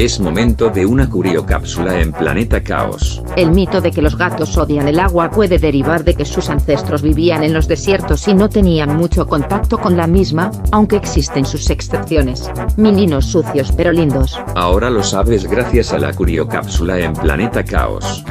Es 0.00 0.18
momento 0.18 0.70
de 0.70 0.86
una 0.86 1.10
curiocápsula 1.10 2.00
en 2.00 2.10
Planeta 2.10 2.62
Caos. 2.62 3.22
El 3.36 3.50
mito 3.50 3.82
de 3.82 3.90
que 3.90 4.00
los 4.00 4.16
gatos 4.16 4.56
odian 4.56 4.88
el 4.88 4.98
agua 4.98 5.30
puede 5.30 5.58
derivar 5.58 6.04
de 6.04 6.14
que 6.14 6.24
sus 6.24 6.48
ancestros 6.48 7.02
vivían 7.02 7.44
en 7.44 7.52
los 7.52 7.68
desiertos 7.68 8.26
y 8.26 8.32
no 8.32 8.48
tenían 8.48 8.96
mucho 8.96 9.26
contacto 9.26 9.76
con 9.76 9.98
la 9.98 10.06
misma, 10.06 10.52
aunque 10.72 10.96
existen 10.96 11.44
sus 11.44 11.68
excepciones. 11.68 12.50
Mininos 12.78 13.26
sucios 13.26 13.74
pero 13.76 13.92
lindos. 13.92 14.40
Ahora 14.54 14.88
lo 14.88 15.02
sabes 15.02 15.44
gracias 15.44 15.92
a 15.92 15.98
la 15.98 16.14
curiocápsula 16.14 16.98
en 16.98 17.12
Planeta 17.12 17.62
Caos. 17.62 18.24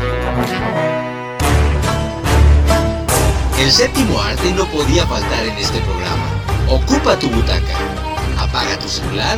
El 3.61 3.69
séptimo 3.69 4.19
arte 4.19 4.51
no 4.57 4.65
podía 4.65 5.05
faltar 5.05 5.45
en 5.45 5.55
este 5.55 5.79
programa. 5.81 6.25
Ocupa 6.67 7.15
tu 7.19 7.29
butaca. 7.29 7.77
Apaga 8.39 8.75
tu 8.79 8.87
celular. 8.87 9.37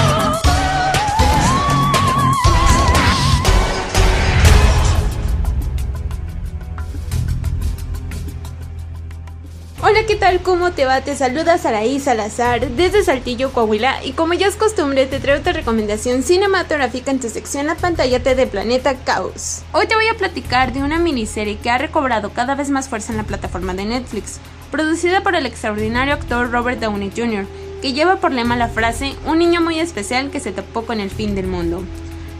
Hola, 9.91 10.05
¿qué 10.05 10.15
tal? 10.15 10.41
¿Cómo 10.41 10.71
te 10.71 10.85
va? 10.85 11.01
Te 11.01 11.17
saluda 11.17 11.57
Saraí 11.57 11.99
Salazar 11.99 12.65
desde 12.65 13.03
Saltillo, 13.03 13.51
Coahuila 13.51 14.05
y 14.05 14.13
como 14.13 14.33
ya 14.33 14.47
es 14.47 14.55
costumbre 14.55 15.05
te 15.05 15.19
traigo 15.19 15.41
otra 15.41 15.51
recomendación 15.51 16.23
cinematográfica 16.23 17.11
en 17.11 17.19
tu 17.19 17.27
sección 17.27 17.67
La 17.67 17.75
pantalla 17.75 18.19
de 18.19 18.47
Planeta 18.47 18.95
Caos. 18.95 19.63
Hoy 19.73 19.87
te 19.87 19.95
voy 19.95 20.07
a 20.07 20.15
platicar 20.15 20.71
de 20.71 20.81
una 20.81 20.97
miniserie 20.97 21.57
que 21.57 21.69
ha 21.69 21.77
recobrado 21.77 22.29
cada 22.29 22.55
vez 22.55 22.69
más 22.69 22.87
fuerza 22.87 23.11
en 23.11 23.17
la 23.17 23.25
plataforma 23.25 23.73
de 23.73 23.83
Netflix, 23.83 24.39
producida 24.71 25.23
por 25.23 25.35
el 25.35 25.45
extraordinario 25.45 26.13
actor 26.13 26.49
Robert 26.49 26.79
Downey 26.79 27.11
Jr., 27.13 27.45
que 27.81 27.91
lleva 27.91 28.15
por 28.15 28.31
lema 28.31 28.55
la 28.55 28.69
frase 28.69 29.13
Un 29.25 29.39
niño 29.39 29.59
muy 29.59 29.77
especial 29.81 30.31
que 30.31 30.39
se 30.39 30.53
topó 30.53 30.85
con 30.85 31.01
el 31.01 31.09
fin 31.09 31.35
del 31.35 31.47
mundo. 31.47 31.83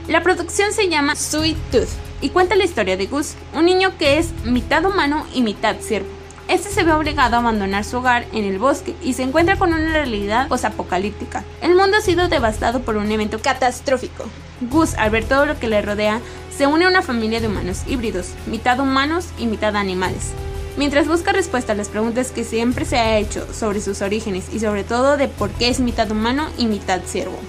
La 0.07 0.23
producción 0.23 0.71
se 0.71 0.87
llama 0.87 1.17
Sweet 1.17 1.57
Tooth 1.69 1.89
y 2.21 2.29
cuenta 2.29 2.55
la 2.55 2.63
historia 2.63 2.95
de 2.95 3.07
Gus, 3.07 3.33
un 3.53 3.65
niño 3.65 3.97
que 3.97 4.19
es 4.19 4.29
mitad 4.45 4.85
humano 4.85 5.27
y 5.33 5.41
mitad 5.41 5.75
ciervo. 5.81 6.20
Este 6.51 6.69
se 6.69 6.83
ve 6.83 6.91
obligado 6.91 7.37
a 7.37 7.39
abandonar 7.39 7.85
su 7.85 7.99
hogar 7.99 8.25
en 8.33 8.43
el 8.43 8.59
bosque 8.59 8.93
y 9.01 9.13
se 9.13 9.23
encuentra 9.23 9.55
con 9.55 9.73
una 9.73 9.93
realidad 9.93 10.49
posapocalíptica. 10.49 11.45
El 11.61 11.75
mundo 11.75 11.95
ha 11.95 12.01
sido 12.01 12.27
devastado 12.27 12.81
por 12.81 12.97
un 12.97 13.09
evento 13.09 13.39
catastrófico. 13.41 14.25
Gus, 14.69 14.95
al 14.95 15.11
ver 15.11 15.23
todo 15.23 15.45
lo 15.45 15.57
que 15.57 15.69
le 15.69 15.81
rodea, 15.81 16.19
se 16.53 16.67
une 16.67 16.83
a 16.83 16.89
una 16.89 17.03
familia 17.03 17.39
de 17.39 17.47
humanos 17.47 17.83
híbridos, 17.87 18.31
mitad 18.47 18.81
humanos 18.81 19.29
y 19.37 19.45
mitad 19.45 19.77
animales. 19.77 20.33
Mientras 20.75 21.07
busca 21.07 21.31
respuesta 21.31 21.71
a 21.71 21.75
las 21.75 21.87
preguntas 21.87 22.31
que 22.31 22.43
siempre 22.43 22.83
se 22.83 22.97
ha 22.97 23.17
hecho 23.17 23.47
sobre 23.53 23.79
sus 23.79 24.01
orígenes 24.01 24.53
y 24.53 24.59
sobre 24.59 24.83
todo 24.83 25.15
de 25.15 25.29
por 25.29 25.51
qué 25.51 25.69
es 25.69 25.79
mitad 25.79 26.11
humano 26.11 26.49
y 26.57 26.65
mitad 26.65 26.99
ciervo. 27.05 27.39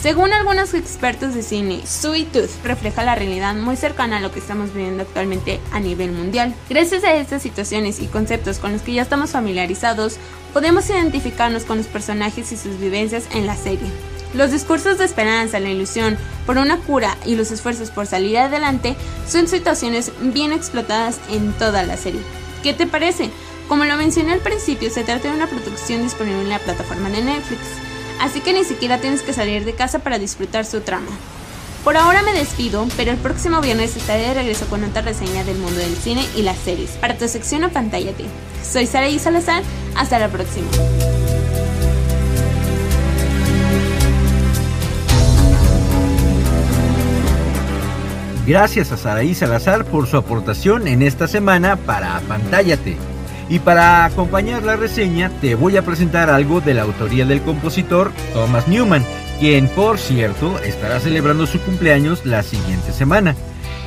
Según 0.00 0.32
algunos 0.34 0.74
expertos 0.74 1.34
de 1.34 1.42
cine, 1.42 1.80
Sweet 1.86 2.30
Tooth 2.30 2.64
refleja 2.64 3.02
la 3.02 3.14
realidad 3.14 3.54
muy 3.54 3.76
cercana 3.76 4.18
a 4.18 4.20
lo 4.20 4.30
que 4.30 4.40
estamos 4.40 4.72
viviendo 4.74 5.02
actualmente 5.02 5.58
a 5.72 5.80
nivel 5.80 6.12
mundial. 6.12 6.54
Gracias 6.68 7.02
a 7.02 7.14
estas 7.14 7.42
situaciones 7.42 8.00
y 8.00 8.06
conceptos 8.06 8.58
con 8.58 8.72
los 8.72 8.82
que 8.82 8.92
ya 8.92 9.02
estamos 9.02 9.30
familiarizados, 9.30 10.18
podemos 10.52 10.88
identificarnos 10.90 11.64
con 11.64 11.78
los 11.78 11.86
personajes 11.86 12.52
y 12.52 12.56
sus 12.56 12.78
vivencias 12.78 13.24
en 13.32 13.46
la 13.46 13.56
serie. 13.56 13.88
Los 14.34 14.52
discursos 14.52 14.98
de 14.98 15.06
esperanza, 15.06 15.60
la 15.60 15.70
ilusión 15.70 16.18
por 16.44 16.58
una 16.58 16.76
cura 16.76 17.16
y 17.24 17.34
los 17.34 17.50
esfuerzos 17.50 17.90
por 17.90 18.06
salir 18.06 18.36
adelante 18.36 18.96
son 19.26 19.48
situaciones 19.48 20.12
bien 20.20 20.52
explotadas 20.52 21.18
en 21.30 21.52
toda 21.54 21.82
la 21.84 21.96
serie. 21.96 22.20
¿Qué 22.62 22.74
te 22.74 22.86
parece? 22.86 23.30
Como 23.66 23.84
lo 23.84 23.96
mencioné 23.96 24.32
al 24.32 24.40
principio, 24.40 24.90
se 24.90 25.04
trata 25.04 25.28
de 25.28 25.34
una 25.34 25.46
producción 25.46 26.02
disponible 26.02 26.42
en 26.42 26.50
la 26.50 26.58
plataforma 26.58 27.08
de 27.08 27.22
Netflix 27.22 27.85
así 28.20 28.40
que 28.40 28.52
ni 28.52 28.64
siquiera 28.64 29.00
tienes 29.00 29.22
que 29.22 29.32
salir 29.32 29.64
de 29.64 29.74
casa 29.74 30.00
para 30.00 30.18
disfrutar 30.18 30.64
su 30.64 30.80
trama. 30.80 31.10
Por 31.84 31.96
ahora 31.96 32.22
me 32.22 32.32
despido, 32.32 32.86
pero 32.96 33.12
el 33.12 33.16
próximo 33.16 33.60
viernes 33.60 33.96
estaré 33.96 34.22
de 34.22 34.34
regreso 34.34 34.66
con 34.66 34.82
otra 34.82 35.02
reseña 35.02 35.44
del 35.44 35.58
mundo 35.58 35.78
del 35.78 35.94
cine 35.96 36.26
y 36.34 36.42
las 36.42 36.58
series 36.58 36.90
para 36.92 37.16
tu 37.16 37.28
sección 37.28 37.62
Apantállate. 37.62 38.24
Soy 38.68 38.86
Sara 38.86 39.08
y 39.08 39.18
Salazar, 39.18 39.62
hasta 39.94 40.18
la 40.18 40.28
próxima. 40.28 40.66
Gracias 48.46 48.92
a 48.92 48.96
Saraí 48.96 49.34
Salazar 49.34 49.84
por 49.84 50.06
su 50.06 50.16
aportación 50.16 50.86
en 50.86 51.02
esta 51.02 51.26
semana 51.26 51.74
para 51.74 52.20
Pantállate. 52.28 52.96
Y 53.48 53.60
para 53.60 54.04
acompañar 54.04 54.64
la 54.64 54.76
reseña 54.76 55.30
te 55.40 55.54
voy 55.54 55.76
a 55.76 55.84
presentar 55.84 56.30
algo 56.30 56.60
de 56.60 56.74
la 56.74 56.82
autoría 56.82 57.24
del 57.24 57.42
compositor 57.42 58.10
Thomas 58.32 58.66
Newman, 58.66 59.04
quien 59.38 59.68
por 59.68 59.98
cierto 59.98 60.58
estará 60.60 60.98
celebrando 60.98 61.46
su 61.46 61.60
cumpleaños 61.60 62.26
la 62.26 62.42
siguiente 62.42 62.92
semana. 62.92 63.36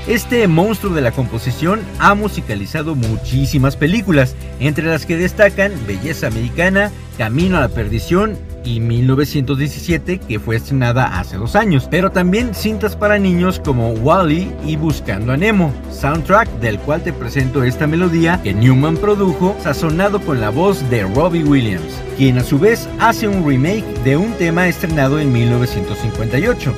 Este 0.08 0.48
monstruo 0.48 0.94
de 0.94 1.02
la 1.02 1.12
composición 1.12 1.82
ha 2.00 2.16
musicalizado 2.16 2.96
muchísimas 2.96 3.76
películas, 3.76 4.36
entre 4.60 4.86
las 4.86 5.06
que 5.06 5.18
destacan 5.18 5.74
Belleza 5.86 6.28
Americana, 6.28 6.92
Camino 7.18 7.58
a 7.58 7.62
la 7.62 7.70
Perdición 7.70 8.38
y 8.64 8.80
1917 8.80 10.20
que 10.20 10.40
fue 10.40 10.56
estrenada 10.56 11.20
hace 11.20 11.38
dos 11.38 11.56
años, 11.56 11.88
pero 11.90 12.12
también 12.12 12.54
cintas 12.54 12.96
para 12.96 13.20
niños 13.20 13.62
como 13.64 13.92
Wally 13.92 14.52
y 14.66 14.76
Buscando 14.76 15.34
a 15.34 15.38
Nemo, 15.38 15.74
soundtrack 15.92 16.50
del 16.60 16.80
cual 16.80 17.02
te 17.02 17.14
presento 17.14 17.64
esta 17.64 17.88
melodía 17.88 18.40
que 18.44 18.54
Newman 18.54 18.98
produjo, 18.98 19.56
sazonado 19.62 20.20
con 20.22 20.42
la 20.42 20.50
voz 20.50 20.88
de 20.90 21.04
Robbie 21.04 21.44
Williams, 21.44 21.94
quien 22.18 22.38
a 22.38 22.44
su 22.44 22.60
vez 22.60 22.88
hace 23.00 23.28
un 23.28 23.48
remake 23.48 23.86
de 24.04 24.18
un 24.18 24.32
tema 24.34 24.68
estrenado 24.68 25.20
en 25.20 25.32
1958. 25.32 26.74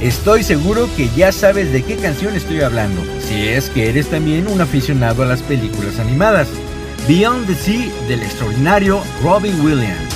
Estoy 0.00 0.42
seguro 0.42 0.88
que 0.96 1.08
ya 1.10 1.30
sabes 1.30 1.72
de 1.72 1.82
qué 1.82 1.96
canción 1.96 2.34
estoy 2.34 2.62
hablando, 2.62 3.02
si 3.20 3.48
es 3.48 3.68
que 3.68 3.90
eres 3.90 4.08
también 4.08 4.48
un 4.48 4.60
aficionado 4.60 5.22
a 5.22 5.26
las 5.26 5.42
películas 5.42 5.98
animadas. 5.98 6.48
Beyond 7.06 7.46
the 7.46 7.54
Sea 7.54 7.90
del 8.08 8.22
extraordinario 8.22 9.02
Robbie 9.22 9.54
Williams. 9.62 10.09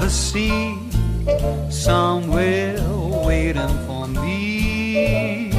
The 0.00 0.08
sea, 0.08 0.78
somewhere 1.68 2.78
waiting 3.26 3.76
for 3.86 4.08
me. 4.08 5.50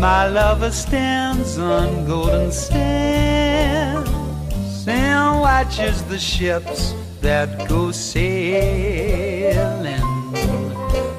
My 0.00 0.26
lover 0.28 0.70
stands 0.70 1.58
on 1.58 2.06
golden 2.06 2.50
sands 2.50 4.08
and 4.88 5.40
watches 5.40 6.02
the 6.04 6.18
ships 6.18 6.94
that 7.20 7.68
go 7.68 7.90
sailing 7.90 8.32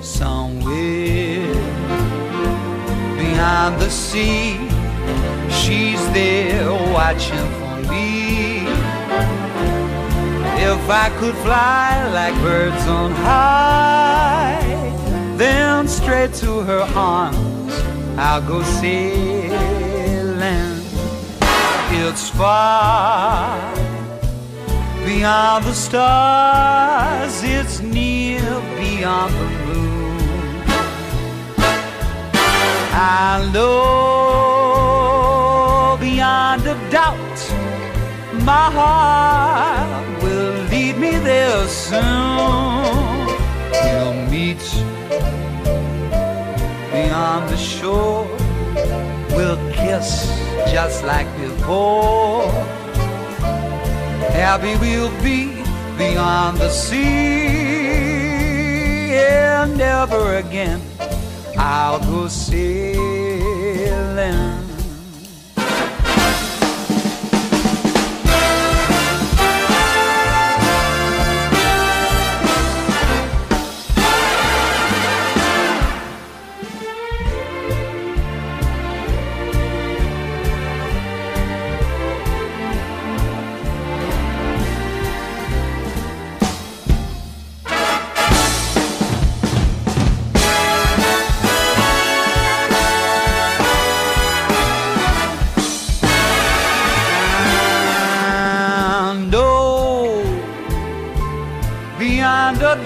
somewhere 0.02 1.54
behind 3.16 3.80
the 3.80 3.90
sea. 3.90 4.58
She's 5.50 6.02
there 6.14 6.72
watching 6.94 7.65
If 10.68 10.90
I 10.90 11.10
could 11.20 11.36
fly 11.46 12.10
like 12.12 12.34
birds 12.42 12.88
on 12.88 13.12
high, 13.12 14.60
then 15.38 15.88
straight 15.88 16.34
to 16.42 16.62
her 16.62 16.82
arms 16.96 17.74
I'll 18.18 18.42
go 18.42 18.64
sailing. 18.82 19.52
It's 21.92 22.30
far 22.30 23.76
beyond 25.06 25.66
the 25.66 25.74
stars, 25.74 27.44
it's 27.44 27.80
near 27.82 28.42
beyond 28.76 29.34
the 29.36 29.50
moon. 29.68 30.18
I 32.92 33.48
know 33.54 33.86
beyond 36.00 36.66
a 36.66 36.76
doubt 36.90 37.40
my 38.44 38.70
heart 38.78 40.15
lead 40.96 41.14
me 41.14 41.18
there 41.20 41.68
soon. 41.68 42.02
We'll 43.72 44.14
meet 44.30 44.60
beyond 46.92 47.50
the 47.50 47.58
shore. 47.58 48.28
We'll 49.32 49.58
kiss 49.74 50.28
just 50.72 51.04
like 51.04 51.28
before. 51.38 52.50
Happy 54.32 54.76
we'll 54.78 55.12
be 55.24 55.64
beyond 55.98 56.58
the 56.58 56.70
sea. 56.70 57.06
And 59.16 59.78
never 59.78 60.36
again 60.38 60.82
I'll 61.58 62.00
go 62.00 62.28
sailing. 62.28 62.96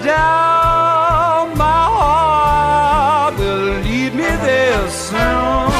Doubt, 0.04 1.56
my 1.56 1.82
heart 1.98 3.34
will 3.38 3.80
lead 3.86 4.12
me 4.14 4.30
there 4.48 4.88
soon. 4.90 5.70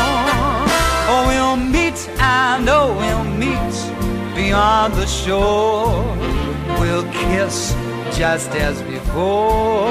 Oh, 1.12 1.24
we'll 1.28 1.56
meet, 1.56 1.98
and 2.18 2.68
oh, 2.68 2.88
we'll 3.00 3.24
meet 3.44 3.76
beyond 4.34 4.94
the 4.94 5.06
shore. 5.06 6.04
We'll 6.80 7.08
kiss 7.12 7.74
just 8.16 8.50
as 8.66 8.82
before. 8.82 9.90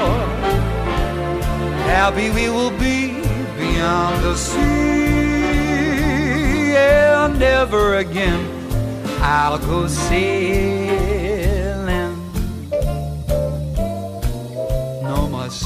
Happy 1.94 2.30
we 2.30 2.48
will 2.48 2.70
be 2.78 3.20
beyond 3.58 4.22
the 4.24 4.36
sea, 4.36 4.60
and 6.76 7.38
never 7.38 7.96
again 7.96 8.40
I'll 9.20 9.58
go 9.58 9.86
sailing. 9.86 11.09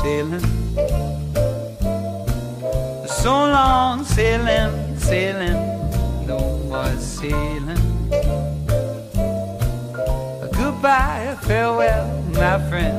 Sailing. 0.04 0.40
So 3.08 3.32
long 3.32 4.04
sailing, 4.04 4.98
sailing. 4.98 5.56
No 6.26 6.40
more 6.68 6.96
sailing. 7.00 7.82
Goodbye, 10.52 11.36
farewell, 11.46 12.06
my 12.34 12.58
friend. 12.68 12.96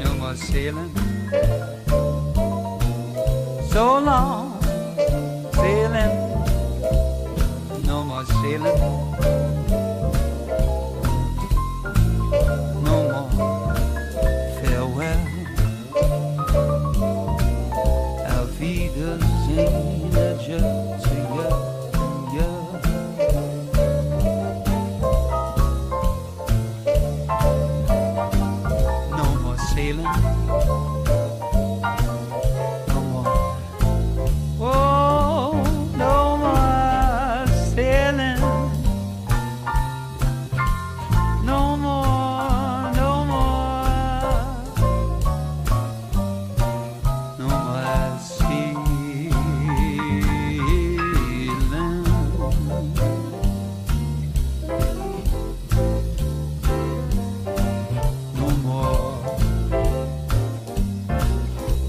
No 0.00 0.08
more 0.18 0.34
sailing. 0.34 0.92
So 3.72 3.84
long 4.08 4.62
sailing. 5.52 6.14
No 7.84 8.02
more 8.04 8.24
sailing. 8.40 9.41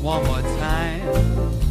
one 0.03 0.21
more 0.25 0.41
time 0.41 1.62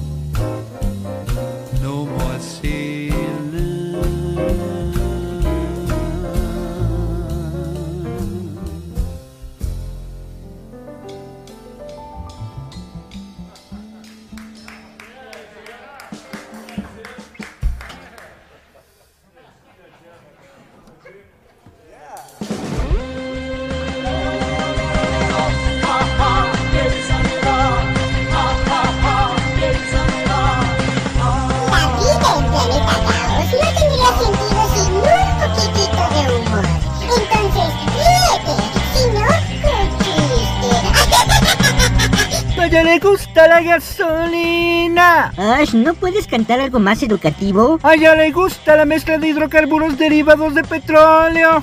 ¿no 45.75 45.95
puedes 45.95 46.27
cantar 46.27 46.61
algo 46.61 46.79
más 46.79 47.03
educativo? 47.03 47.79
A 47.83 47.95
ella 47.95 48.15
le 48.15 48.31
gusta 48.31 48.77
la 48.77 48.85
mezcla 48.85 49.19
de 49.19 49.29
hidrocarburos 49.29 49.99
derivados 49.99 50.55
de 50.55 50.63
petróleo. 50.63 51.63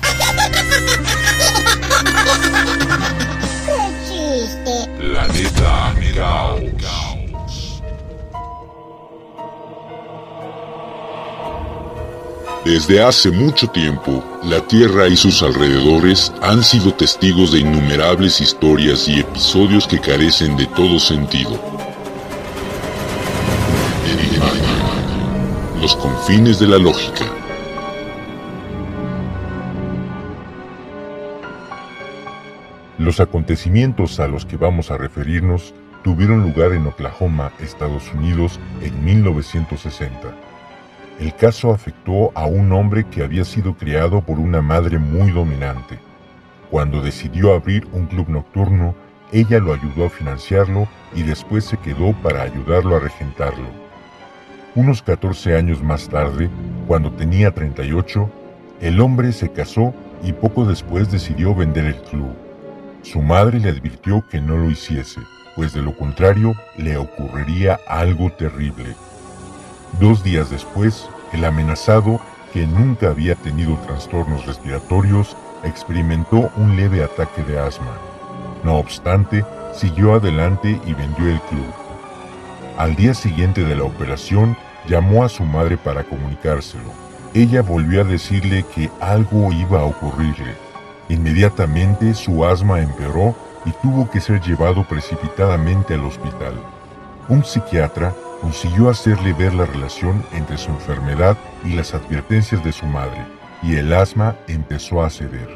¡Qué 3.66 3.78
chiste! 4.08 4.90
Planeta 4.98 5.94
Caos. 6.80 7.82
Desde 12.64 13.02
hace 13.02 13.30
mucho 13.30 13.68
tiempo, 13.68 14.22
la 14.44 14.60
Tierra 14.60 15.08
y 15.08 15.16
sus 15.16 15.42
alrededores 15.42 16.30
han 16.42 16.62
sido 16.62 16.92
testigos 16.92 17.52
de 17.52 17.60
innumerables 17.60 18.40
historias 18.40 19.08
y 19.08 19.20
episodios 19.20 19.86
que 19.86 19.98
carecen 19.98 20.56
de 20.56 20.66
todo 20.66 20.98
sentido. 20.98 21.79
De 26.30 26.66
la 26.68 26.78
lógica. 26.78 27.24
Los 32.98 33.18
acontecimientos 33.18 34.20
a 34.20 34.28
los 34.28 34.46
que 34.46 34.56
vamos 34.56 34.92
a 34.92 34.96
referirnos 34.96 35.74
tuvieron 36.04 36.42
lugar 36.44 36.72
en 36.72 36.86
Oklahoma, 36.86 37.50
Estados 37.58 38.14
Unidos, 38.14 38.60
en 38.80 39.04
1960. 39.04 40.32
El 41.18 41.34
caso 41.34 41.72
afectó 41.72 42.30
a 42.36 42.46
un 42.46 42.70
hombre 42.72 43.04
que 43.10 43.24
había 43.24 43.44
sido 43.44 43.74
criado 43.74 44.20
por 44.20 44.38
una 44.38 44.62
madre 44.62 45.00
muy 45.00 45.32
dominante. 45.32 45.98
Cuando 46.70 47.02
decidió 47.02 47.54
abrir 47.54 47.88
un 47.90 48.06
club 48.06 48.28
nocturno, 48.28 48.94
ella 49.32 49.58
lo 49.58 49.74
ayudó 49.74 50.06
a 50.06 50.10
financiarlo 50.10 50.86
y 51.12 51.24
después 51.24 51.64
se 51.64 51.76
quedó 51.76 52.12
para 52.22 52.42
ayudarlo 52.42 52.94
a 52.94 53.00
regentarlo. 53.00 53.79
Unos 54.76 55.02
14 55.02 55.56
años 55.56 55.82
más 55.82 56.08
tarde, 56.08 56.48
cuando 56.86 57.10
tenía 57.10 57.52
38, 57.52 58.30
el 58.80 59.00
hombre 59.00 59.32
se 59.32 59.50
casó 59.50 59.92
y 60.22 60.32
poco 60.32 60.64
después 60.64 61.10
decidió 61.10 61.56
vender 61.56 61.86
el 61.86 61.96
club. 62.02 62.30
Su 63.02 63.20
madre 63.20 63.58
le 63.58 63.70
advirtió 63.70 64.24
que 64.30 64.40
no 64.40 64.56
lo 64.56 64.70
hiciese, 64.70 65.20
pues 65.56 65.72
de 65.72 65.82
lo 65.82 65.96
contrario 65.96 66.54
le 66.76 66.96
ocurriría 66.96 67.80
algo 67.88 68.30
terrible. 68.30 68.94
Dos 69.98 70.22
días 70.22 70.50
después, 70.50 71.08
el 71.32 71.44
amenazado, 71.44 72.20
que 72.52 72.64
nunca 72.64 73.08
había 73.08 73.34
tenido 73.34 73.76
trastornos 73.86 74.46
respiratorios, 74.46 75.36
experimentó 75.64 76.48
un 76.56 76.76
leve 76.76 77.02
ataque 77.02 77.42
de 77.42 77.58
asma. 77.58 77.98
No 78.62 78.76
obstante, 78.76 79.44
siguió 79.74 80.14
adelante 80.14 80.80
y 80.86 80.94
vendió 80.94 81.28
el 81.28 81.40
club. 81.40 81.79
Al 82.80 82.96
día 82.96 83.12
siguiente 83.12 83.62
de 83.62 83.76
la 83.76 83.84
operación, 83.84 84.56
llamó 84.88 85.22
a 85.22 85.28
su 85.28 85.44
madre 85.44 85.76
para 85.76 86.02
comunicárselo. 86.02 86.90
Ella 87.34 87.60
volvió 87.60 88.00
a 88.00 88.04
decirle 88.04 88.64
que 88.74 88.90
algo 89.02 89.52
iba 89.52 89.80
a 89.80 89.84
ocurrirle. 89.84 90.54
Inmediatamente 91.10 92.14
su 92.14 92.42
asma 92.42 92.80
empeoró 92.80 93.36
y 93.66 93.72
tuvo 93.82 94.10
que 94.10 94.22
ser 94.22 94.40
llevado 94.40 94.82
precipitadamente 94.88 95.92
al 95.92 96.06
hospital. 96.06 96.54
Un 97.28 97.44
psiquiatra 97.44 98.14
consiguió 98.40 98.88
hacerle 98.88 99.34
ver 99.34 99.52
la 99.52 99.66
relación 99.66 100.24
entre 100.32 100.56
su 100.56 100.70
enfermedad 100.70 101.36
y 101.66 101.74
las 101.74 101.92
advertencias 101.92 102.64
de 102.64 102.72
su 102.72 102.86
madre, 102.86 103.26
y 103.62 103.76
el 103.76 103.92
asma 103.92 104.36
empezó 104.48 105.02
a 105.02 105.10
ceder. 105.10 105.54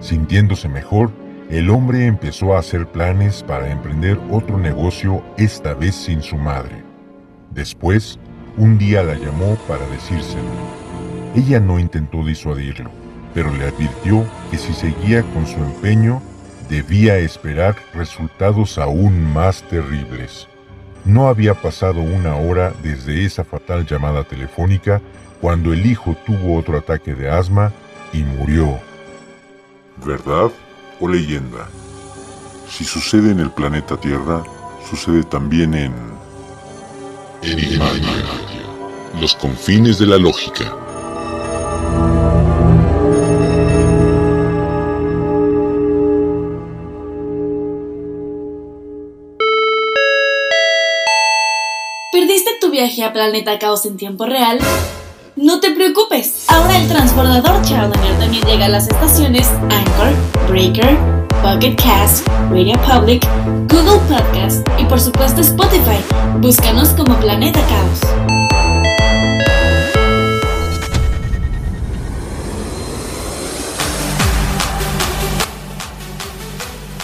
Sintiéndose 0.00 0.68
mejor, 0.68 1.10
el 1.50 1.70
hombre 1.70 2.06
empezó 2.06 2.54
a 2.54 2.60
hacer 2.60 2.86
planes 2.86 3.42
para 3.42 3.70
emprender 3.70 4.18
otro 4.30 4.58
negocio, 4.58 5.22
esta 5.36 5.74
vez 5.74 5.94
sin 5.94 6.22
su 6.22 6.36
madre. 6.36 6.82
Después, 7.50 8.18
un 8.56 8.78
día 8.78 9.02
la 9.02 9.14
llamó 9.14 9.56
para 9.68 9.86
decírselo. 9.88 10.48
Ella 11.34 11.60
no 11.60 11.78
intentó 11.78 12.24
disuadirlo, 12.24 12.90
pero 13.34 13.52
le 13.52 13.64
advirtió 13.64 14.24
que 14.50 14.58
si 14.58 14.72
seguía 14.72 15.22
con 15.34 15.46
su 15.46 15.56
empeño, 15.56 16.22
debía 16.68 17.18
esperar 17.18 17.76
resultados 17.92 18.78
aún 18.78 19.32
más 19.32 19.62
terribles. 19.64 20.48
No 21.04 21.28
había 21.28 21.54
pasado 21.54 22.00
una 22.00 22.36
hora 22.36 22.72
desde 22.82 23.24
esa 23.24 23.44
fatal 23.44 23.84
llamada 23.84 24.24
telefónica 24.24 25.02
cuando 25.40 25.74
el 25.74 25.84
hijo 25.84 26.16
tuvo 26.24 26.56
otro 26.56 26.78
ataque 26.78 27.14
de 27.14 27.28
asma 27.28 27.70
y 28.12 28.22
murió. 28.22 28.78
¿Verdad 30.04 30.50
o 31.04 31.08
leyenda? 31.08 31.68
Si 32.70 32.84
sucede 32.84 33.30
en 33.30 33.40
el 33.40 33.50
planeta 33.50 33.96
Tierra, 33.96 34.42
sucede 34.88 35.22
también 35.22 35.74
en... 35.74 35.92
Los 39.20 39.34
confines 39.34 39.98
de 39.98 40.06
la 40.06 40.16
lógica. 40.16 40.64
¿Perdiste 52.12 52.50
tu 52.60 52.70
viaje 52.70 53.04
a 53.04 53.12
Planeta 53.12 53.58
Caos 53.58 53.84
en 53.84 53.98
tiempo 53.98 54.24
real? 54.24 54.58
No 55.36 55.58
te 55.58 55.72
preocupes, 55.72 56.44
ahora 56.46 56.78
el 56.78 56.86
transbordador 56.86 57.60
Challenger 57.62 58.18
también 58.20 58.44
llega 58.44 58.66
a 58.66 58.68
las 58.68 58.86
estaciones 58.86 59.48
Anchor, 59.68 60.14
Breaker, 60.48 60.96
Pocket 61.42 61.74
Cast, 61.74 62.24
Radio 62.50 62.80
Public, 62.82 63.26
Google 63.68 63.98
Podcast 64.08 64.64
y 64.78 64.84
por 64.84 65.00
supuesto 65.00 65.40
Spotify. 65.40 65.98
Búscanos 66.38 66.90
como 66.90 67.16
Planeta 67.16 67.58
Caos. 67.66 68.00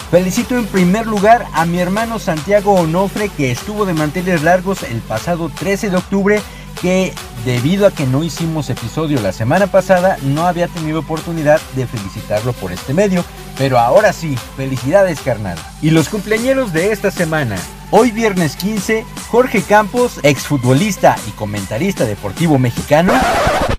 Felicito 0.09 0.57
en 0.57 0.67
primer 0.67 1.05
lugar 1.05 1.47
a 1.53 1.65
mi 1.65 1.79
hermano 1.79 2.17
Santiago 2.17 2.75
Onofre 2.75 3.27
que 3.27 3.51
estuvo 3.51 3.85
de 3.85 3.93
manteles 3.93 4.41
largos 4.41 4.83
el 4.83 4.99
pasado 5.01 5.51
13 5.53 5.89
de 5.89 5.97
octubre 5.97 6.41
que 6.81 7.13
debido 7.45 7.87
a 7.87 7.91
que 7.91 8.05
no 8.05 8.23
hicimos 8.23 8.69
episodio 8.69 9.19
la 9.21 9.31
semana 9.31 9.67
pasada 9.67 10.17
no 10.23 10.45
había 10.45 10.67
tenido 10.67 10.99
oportunidad 10.99 11.59
de 11.75 11.87
felicitarlo 11.87 12.53
por 12.53 12.71
este 12.71 12.93
medio, 12.93 13.23
pero 13.57 13.79
ahora 13.79 14.13
sí, 14.13 14.35
felicidades 14.55 15.21
carnal. 15.21 15.57
Y 15.81 15.91
los 15.91 16.09
cumpleañeros 16.09 16.73
de 16.73 16.91
esta 16.91 17.11
semana. 17.11 17.57
Hoy 17.89 18.11
viernes 18.11 18.55
15, 18.55 19.05
Jorge 19.29 19.61
Campos, 19.63 20.19
exfutbolista 20.23 21.17
y 21.27 21.31
comentarista 21.31 22.05
deportivo 22.05 22.57
mexicano. 22.57 23.13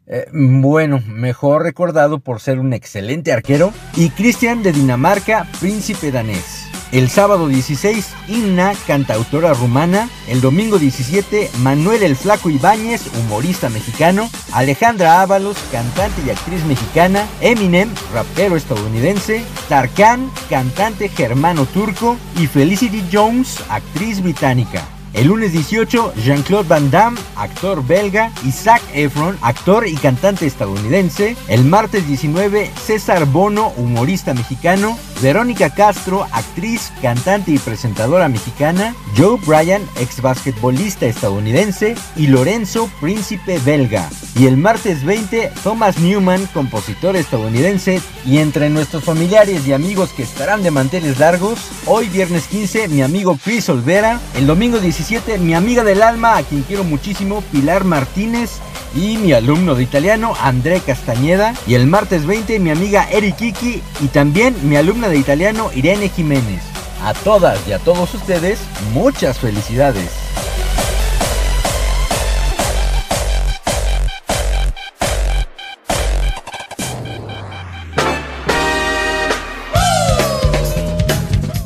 Eh, 0.07 0.27
bueno, 0.33 1.03
mejor 1.07 1.63
recordado 1.63 2.19
por 2.19 2.41
ser 2.41 2.59
un 2.59 2.75
excelente 2.75 3.33
arquero. 3.33 3.73
Y 3.97 4.11
Cristian 4.11 4.63
de 4.63 4.73
Dinamarca, 4.73 5.47
príncipe 5.61 6.13
danés. 6.13 6.72
El 6.93 7.09
sábado 7.09 7.49
16, 7.49 8.11
Inna, 8.29 8.75
cantautora 8.87 9.55
rumana. 9.55 10.11
El 10.29 10.43
domingo 10.43 10.79
17, 10.79 11.51
Manuel 11.61 12.03
el 12.03 12.17
Flaco 12.17 12.51
Ibáñez, 12.51 13.07
humorista 13.19 13.71
mexicano. 13.71 14.29
Alejandra 14.53 15.23
Ábalos, 15.23 15.57
cantante 15.73 16.21
y 16.27 16.29
actriz 16.29 16.63
mexicana. 16.67 17.27
Eminem, 17.41 17.89
rapero 18.13 18.57
estadounidense. 18.57 19.43
Tarkan, 19.71 20.31
cantante 20.51 21.09
germano 21.09 21.65
turco. 21.65 22.19
Y 22.39 22.47
Felicity 22.47 23.03
Jones, 23.11 23.57
actriz 23.71 24.23
británica. 24.23 24.92
El 25.15 25.27
lunes 25.27 25.53
18, 25.53 26.15
Jean-Claude 26.17 26.69
Van 26.69 26.91
Damme, 26.91 27.21
actor 27.37 27.87
belga, 27.87 28.33
y 28.45 28.51
Zac 28.51 28.81
Efron, 28.95 29.37
actor 29.43 29.87
y 29.87 29.95
cantante 29.95 30.47
estadounidense. 30.47 31.37
El 31.49 31.65
martes 31.65 32.07
19, 32.07 32.71
César 32.83 33.27
Bono, 33.27 33.73
humorista 33.77 34.33
mexicano. 34.33 34.97
Verónica 35.21 35.71
Castro, 35.71 36.27
actriz, 36.33 36.93
cantante 37.01 37.53
y 37.53 37.59
presentadora 37.59 38.29
mexicana. 38.29 38.95
Joe 39.17 39.39
Bryan, 39.47 39.83
ex 40.01 40.21
basquetbolista 40.21 41.07
estadounidense. 41.07 41.95
Y 42.17 42.29
Lorenzo, 42.29 42.91
príncipe 43.01 43.59
belga. 43.59 44.09
Y 44.35 44.47
el 44.47 44.57
martes 44.57 45.05
20, 45.05 45.53
Thomas 45.63 45.99
Newman, 45.99 46.47
compositor 46.55 47.17
estadounidense. 47.17 48.01
Y 48.25 48.39
entre 48.39 48.71
nuestros 48.71 49.05
familiares 49.05 49.67
y 49.67 49.75
amigos 49.75 50.11
que 50.11 50.23
estarán 50.23 50.63
de 50.63 50.71
manteles 50.71 51.19
largos, 51.19 51.59
hoy 51.87 52.09
viernes 52.09 52.47
15, 52.49 52.89
mi 52.89 53.03
amigo 53.03 53.39
Chris 53.45 53.69
Olvera. 53.69 54.19
El 54.35 54.47
domingo 54.47 54.81
17, 54.81 55.02
mi 55.41 55.55
amiga 55.55 55.83
del 55.83 56.01
alma, 56.01 56.37
a 56.37 56.43
quien 56.43 56.63
quiero 56.63 56.85
muchísimo, 56.85 57.43
Pilar 57.51 57.85
Martínez. 57.85 58.61
Y 58.95 59.17
mi 59.17 59.33
alumno 59.33 59.75
de 59.75 59.83
italiano, 59.83 60.35
André 60.41 60.81
Castañeda. 60.81 61.55
Y 61.67 61.75
el 61.75 61.87
martes 61.87 62.25
20, 62.25 62.59
mi 62.61 62.71
amiga 62.71 63.09
Eri 63.11 63.33
Kiki. 63.33 63.83
Y 64.01 64.09
también 64.09 64.55
mi 64.63 64.77
alumna 64.77 65.09
de 65.09 65.17
italiano, 65.17 65.71
Irene 65.75 66.09
Jiménez. 66.09 66.63
A 67.03 67.15
todas 67.15 67.59
y 67.67 67.73
a 67.73 67.79
todos 67.79 68.15
ustedes, 68.15 68.61
muchas 68.93 69.39
felicidades. 69.41 70.11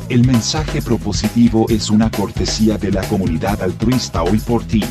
El 0.09 0.25
mensaje 0.25 0.81
propositivo 0.81 1.65
es 1.67 1.89
una 1.89 2.09
cortesía 2.09 2.77
de 2.77 2.91
la 2.91 3.01
comunidad 3.09 3.61
altruista 3.61 4.23
hoy 4.23 4.39
por 4.39 4.63
ti, 4.63 4.81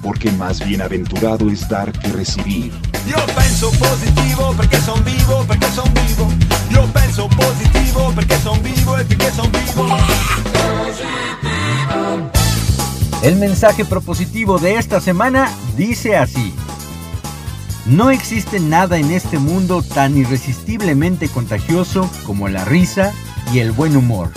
porque 0.00 0.30
más 0.30 0.64
bienaventurado 0.64 1.50
es 1.50 1.68
dar 1.68 1.90
que 1.90 2.06
recibir. 2.12 2.72
Io 3.08 3.16
penso 3.34 3.72
positivo 3.72 4.54
perché 4.56 4.80
son 4.80 5.04
vivo, 5.04 5.44
perché 5.48 5.66
son 5.72 5.92
vivo. 5.92 6.28
Io 6.70 6.86
penso 6.92 7.28
positivo 7.28 8.12
perché 8.14 8.38
son 8.38 8.62
vivo 8.62 8.98
e 8.98 9.04
perché 9.04 9.32
son 9.32 9.50
vivo. 9.50 9.96
El 13.24 13.36
mensaje 13.36 13.84
propositivo 13.84 14.60
de 14.60 14.76
esta 14.76 15.00
semana 15.00 15.50
dice 15.76 16.16
así. 16.16 16.54
No 17.84 18.10
existe 18.10 18.60
nada 18.60 18.96
en 18.96 19.10
este 19.10 19.40
mundo 19.40 19.82
tan 19.82 20.16
irresistiblemente 20.16 21.28
contagioso 21.28 22.08
como 22.24 22.48
la 22.48 22.64
risa 22.64 23.12
y 23.52 23.58
el 23.58 23.72
buen 23.72 23.96
humor. 23.96 24.30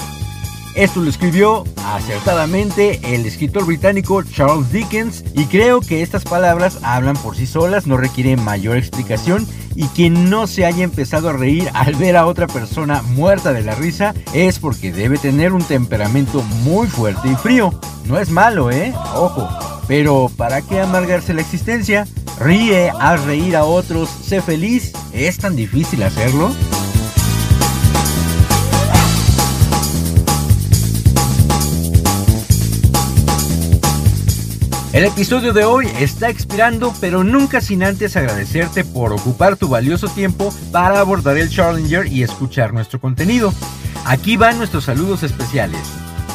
Esto 0.75 0.99
lo 0.99 1.09
escribió 1.09 1.63
acertadamente 1.85 2.99
el 3.01 3.25
escritor 3.25 3.65
británico 3.65 4.21
Charles 4.23 4.73
Dickens 4.73 5.23
y 5.33 5.45
creo 5.45 5.79
que 5.79 6.01
estas 6.01 6.25
palabras 6.25 6.79
hablan 6.83 7.15
por 7.15 7.37
sí 7.37 7.47
solas, 7.47 7.87
no 7.87 7.95
requieren 7.95 8.43
mayor 8.43 8.75
explicación 8.75 9.47
y 9.73 9.85
quien 9.87 10.29
no 10.29 10.47
se 10.47 10.65
haya 10.65 10.83
empezado 10.83 11.29
a 11.29 11.33
reír 11.33 11.69
al 11.73 11.95
ver 11.95 12.17
a 12.17 12.25
otra 12.25 12.47
persona 12.47 13.01
muerta 13.03 13.53
de 13.53 13.63
la 13.63 13.73
risa 13.73 14.13
es 14.33 14.59
porque 14.59 14.91
debe 14.91 15.17
tener 15.17 15.53
un 15.53 15.63
temperamento 15.63 16.41
muy 16.63 16.87
fuerte 16.87 17.29
y 17.29 17.35
frío. 17.35 17.79
No 18.03 18.19
es 18.19 18.29
malo, 18.29 18.69
¿eh? 18.69 18.93
Ojo. 19.15 19.47
Pero 19.87 20.29
¿para 20.35 20.61
qué 20.61 20.81
amargarse 20.81 21.33
la 21.33 21.41
existencia? 21.41 22.05
Ríe, 22.37 22.91
haz 22.99 23.23
reír 23.23 23.55
a 23.55 23.63
otros, 23.63 24.09
sé 24.09 24.41
feliz. 24.41 24.91
¿Es 25.13 25.37
tan 25.37 25.55
difícil 25.55 26.03
hacerlo? 26.03 26.51
El 34.95 35.03
episodio 35.03 35.51
de 35.51 35.65
hoy 35.65 35.89
está 35.99 36.29
expirando, 36.29 36.93
pero 37.01 37.25
nunca 37.25 37.59
sin 37.59 37.83
antes 37.83 38.15
agradecerte 38.15 38.85
por 38.85 39.11
ocupar 39.11 39.57
tu 39.57 39.67
valioso 39.67 40.07
tiempo 40.07 40.55
para 40.71 41.01
abordar 41.01 41.35
el 41.37 41.49
Challenger 41.49 42.07
y 42.07 42.23
escuchar 42.23 42.73
nuestro 42.73 43.01
contenido. 43.01 43.53
Aquí 44.05 44.37
van 44.37 44.57
nuestros 44.57 44.85
saludos 44.85 45.23
especiales. 45.23 45.81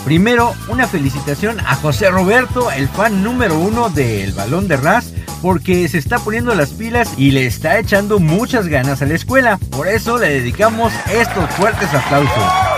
Primero, 0.04 0.52
una 0.68 0.86
felicitación 0.86 1.58
a 1.60 1.74
José 1.76 2.10
Roberto, 2.10 2.70
el 2.70 2.86
fan 2.90 3.24
número 3.24 3.58
uno 3.58 3.88
del 3.88 4.32
balón 4.32 4.68
de 4.68 4.76
Ras, 4.76 5.14
porque 5.40 5.88
se 5.88 5.96
está 5.96 6.18
poniendo 6.18 6.54
las 6.54 6.68
pilas 6.72 7.14
y 7.16 7.30
le 7.30 7.46
está 7.46 7.78
echando 7.78 8.18
muchas 8.18 8.68
ganas 8.68 9.00
a 9.00 9.06
la 9.06 9.14
escuela. 9.14 9.58
Por 9.70 9.88
eso 9.88 10.18
le 10.18 10.28
dedicamos 10.28 10.92
estos 11.10 11.48
fuertes 11.54 11.88
aplausos. 11.94 12.69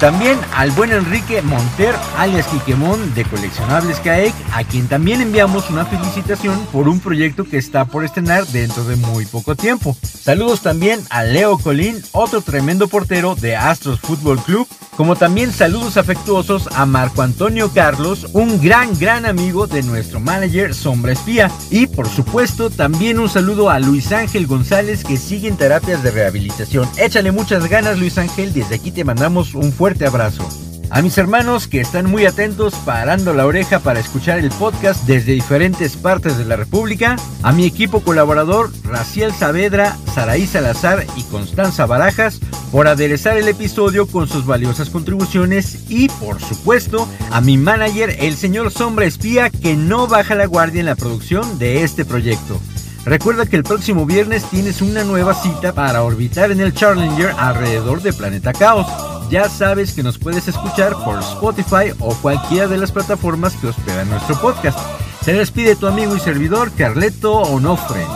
También 0.00 0.38
al 0.54 0.70
buen 0.70 0.92
Enrique 0.92 1.42
Monter, 1.42 1.92
alias 2.16 2.46
Quiquemón 2.46 3.14
de 3.14 3.24
Coleccionables 3.24 3.98
CAEC, 3.98 4.32
a 4.52 4.62
quien 4.62 4.86
también 4.86 5.20
enviamos 5.20 5.70
una 5.70 5.84
felicitación 5.84 6.56
por 6.66 6.86
un 6.86 7.00
proyecto 7.00 7.42
que 7.42 7.58
está 7.58 7.84
por 7.84 8.04
estrenar 8.04 8.46
dentro 8.46 8.84
de 8.84 8.94
muy 8.94 9.26
poco 9.26 9.56
tiempo. 9.56 9.96
Saludos 10.04 10.60
también 10.60 11.00
a 11.10 11.24
Leo 11.24 11.58
Colín, 11.58 12.00
otro 12.12 12.42
tremendo 12.42 12.86
portero 12.86 13.34
de 13.34 13.56
Astros 13.56 13.98
Fútbol 13.98 14.38
Club, 14.38 14.68
como 14.96 15.16
también 15.16 15.52
saludos 15.52 15.96
afectuosos 15.96 16.68
a 16.74 16.84
Marco 16.84 17.22
Antonio 17.22 17.70
Carlos, 17.72 18.28
un 18.32 18.60
gran, 18.60 18.96
gran 18.98 19.26
amigo 19.26 19.66
de 19.66 19.82
nuestro 19.82 20.18
manager 20.18 20.74
Sombra 20.74 21.12
Espía. 21.12 21.50
Y 21.70 21.86
por 21.86 22.08
supuesto, 22.08 22.68
también 22.68 23.20
un 23.20 23.28
saludo 23.28 23.70
a 23.70 23.78
Luis 23.78 24.10
Ángel 24.10 24.48
González 24.48 25.04
que 25.04 25.16
sigue 25.16 25.48
en 25.48 25.56
terapias 25.56 26.02
de 26.02 26.10
rehabilitación. 26.10 26.88
Échale 26.96 27.30
muchas 27.30 27.68
ganas 27.68 27.98
Luis 27.98 28.18
Ángel, 28.18 28.52
desde 28.52 28.74
aquí 28.74 28.90
te 28.90 29.04
mandamos 29.04 29.54
un 29.54 29.72
fuerte 29.72 29.87
abrazo. 30.06 30.46
A 30.90 31.02
mis 31.02 31.18
hermanos 31.18 31.66
que 31.66 31.80
están 31.80 32.10
muy 32.10 32.24
atentos 32.24 32.74
parando 32.84 33.34
la 33.34 33.46
oreja 33.46 33.78
para 33.78 34.00
escuchar 34.00 34.38
el 34.38 34.50
podcast 34.50 35.06
desde 35.06 35.32
diferentes 35.32 35.96
partes 35.96 36.38
de 36.38 36.44
la 36.44 36.56
República, 36.56 37.16
a 37.42 37.52
mi 37.52 37.64
equipo 37.66 38.00
colaborador 38.00 38.70
Raciel 38.84 39.32
Saavedra, 39.32 39.96
Saraí 40.14 40.46
Salazar 40.46 41.06
y 41.16 41.22
Constanza 41.24 41.86
Barajas 41.86 42.40
por 42.72 42.86
aderezar 42.86 43.36
el 43.36 43.48
episodio 43.48 44.06
con 44.06 44.28
sus 44.28 44.46
valiosas 44.46 44.90
contribuciones 44.90 45.90
y 45.90 46.08
por 46.08 46.40
supuesto 46.40 47.08
a 47.30 47.40
mi 47.40 47.58
manager 47.58 48.16
el 48.20 48.36
señor 48.36 48.70
Sombra 48.70 49.06
Espía 49.06 49.50
que 49.50 49.76
no 49.76 50.06
baja 50.06 50.34
la 50.34 50.46
guardia 50.46 50.80
en 50.80 50.86
la 50.86 50.96
producción 50.96 51.58
de 51.58 51.82
este 51.82 52.04
proyecto. 52.04 52.60
Recuerda 53.04 53.46
que 53.46 53.56
el 53.56 53.62
próximo 53.62 54.04
viernes 54.04 54.44
tienes 54.50 54.82
una 54.82 55.04
nueva 55.04 55.34
cita 55.34 55.72
para 55.72 56.02
orbitar 56.02 56.50
en 56.50 56.60
el 56.60 56.74
Challenger 56.74 57.34
alrededor 57.38 58.02
de 58.02 58.12
Planeta 58.12 58.52
Caos. 58.52 58.86
Ya 59.30 59.46
sabes 59.50 59.92
que 59.92 60.02
nos 60.02 60.16
puedes 60.16 60.48
escuchar 60.48 60.94
por 61.04 61.18
Spotify 61.18 61.92
o 62.00 62.14
cualquiera 62.14 62.66
de 62.66 62.78
las 62.78 62.92
plataformas 62.92 63.54
que 63.56 63.66
hospedan 63.66 64.08
nuestro 64.08 64.40
podcast. 64.40 64.78
Se 65.22 65.34
despide 65.34 65.76
tu 65.76 65.86
amigo 65.86 66.16
y 66.16 66.20
servidor 66.20 66.72
Carleto 66.72 67.34
Onofre. 67.42 68.06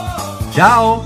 ¡Chao! 0.55 1.05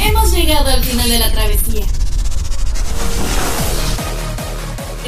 Hemos 0.00 0.32
llegado 0.32 0.70
al 0.70 0.82
final 0.82 1.08
de 1.08 1.18
la 1.20 1.32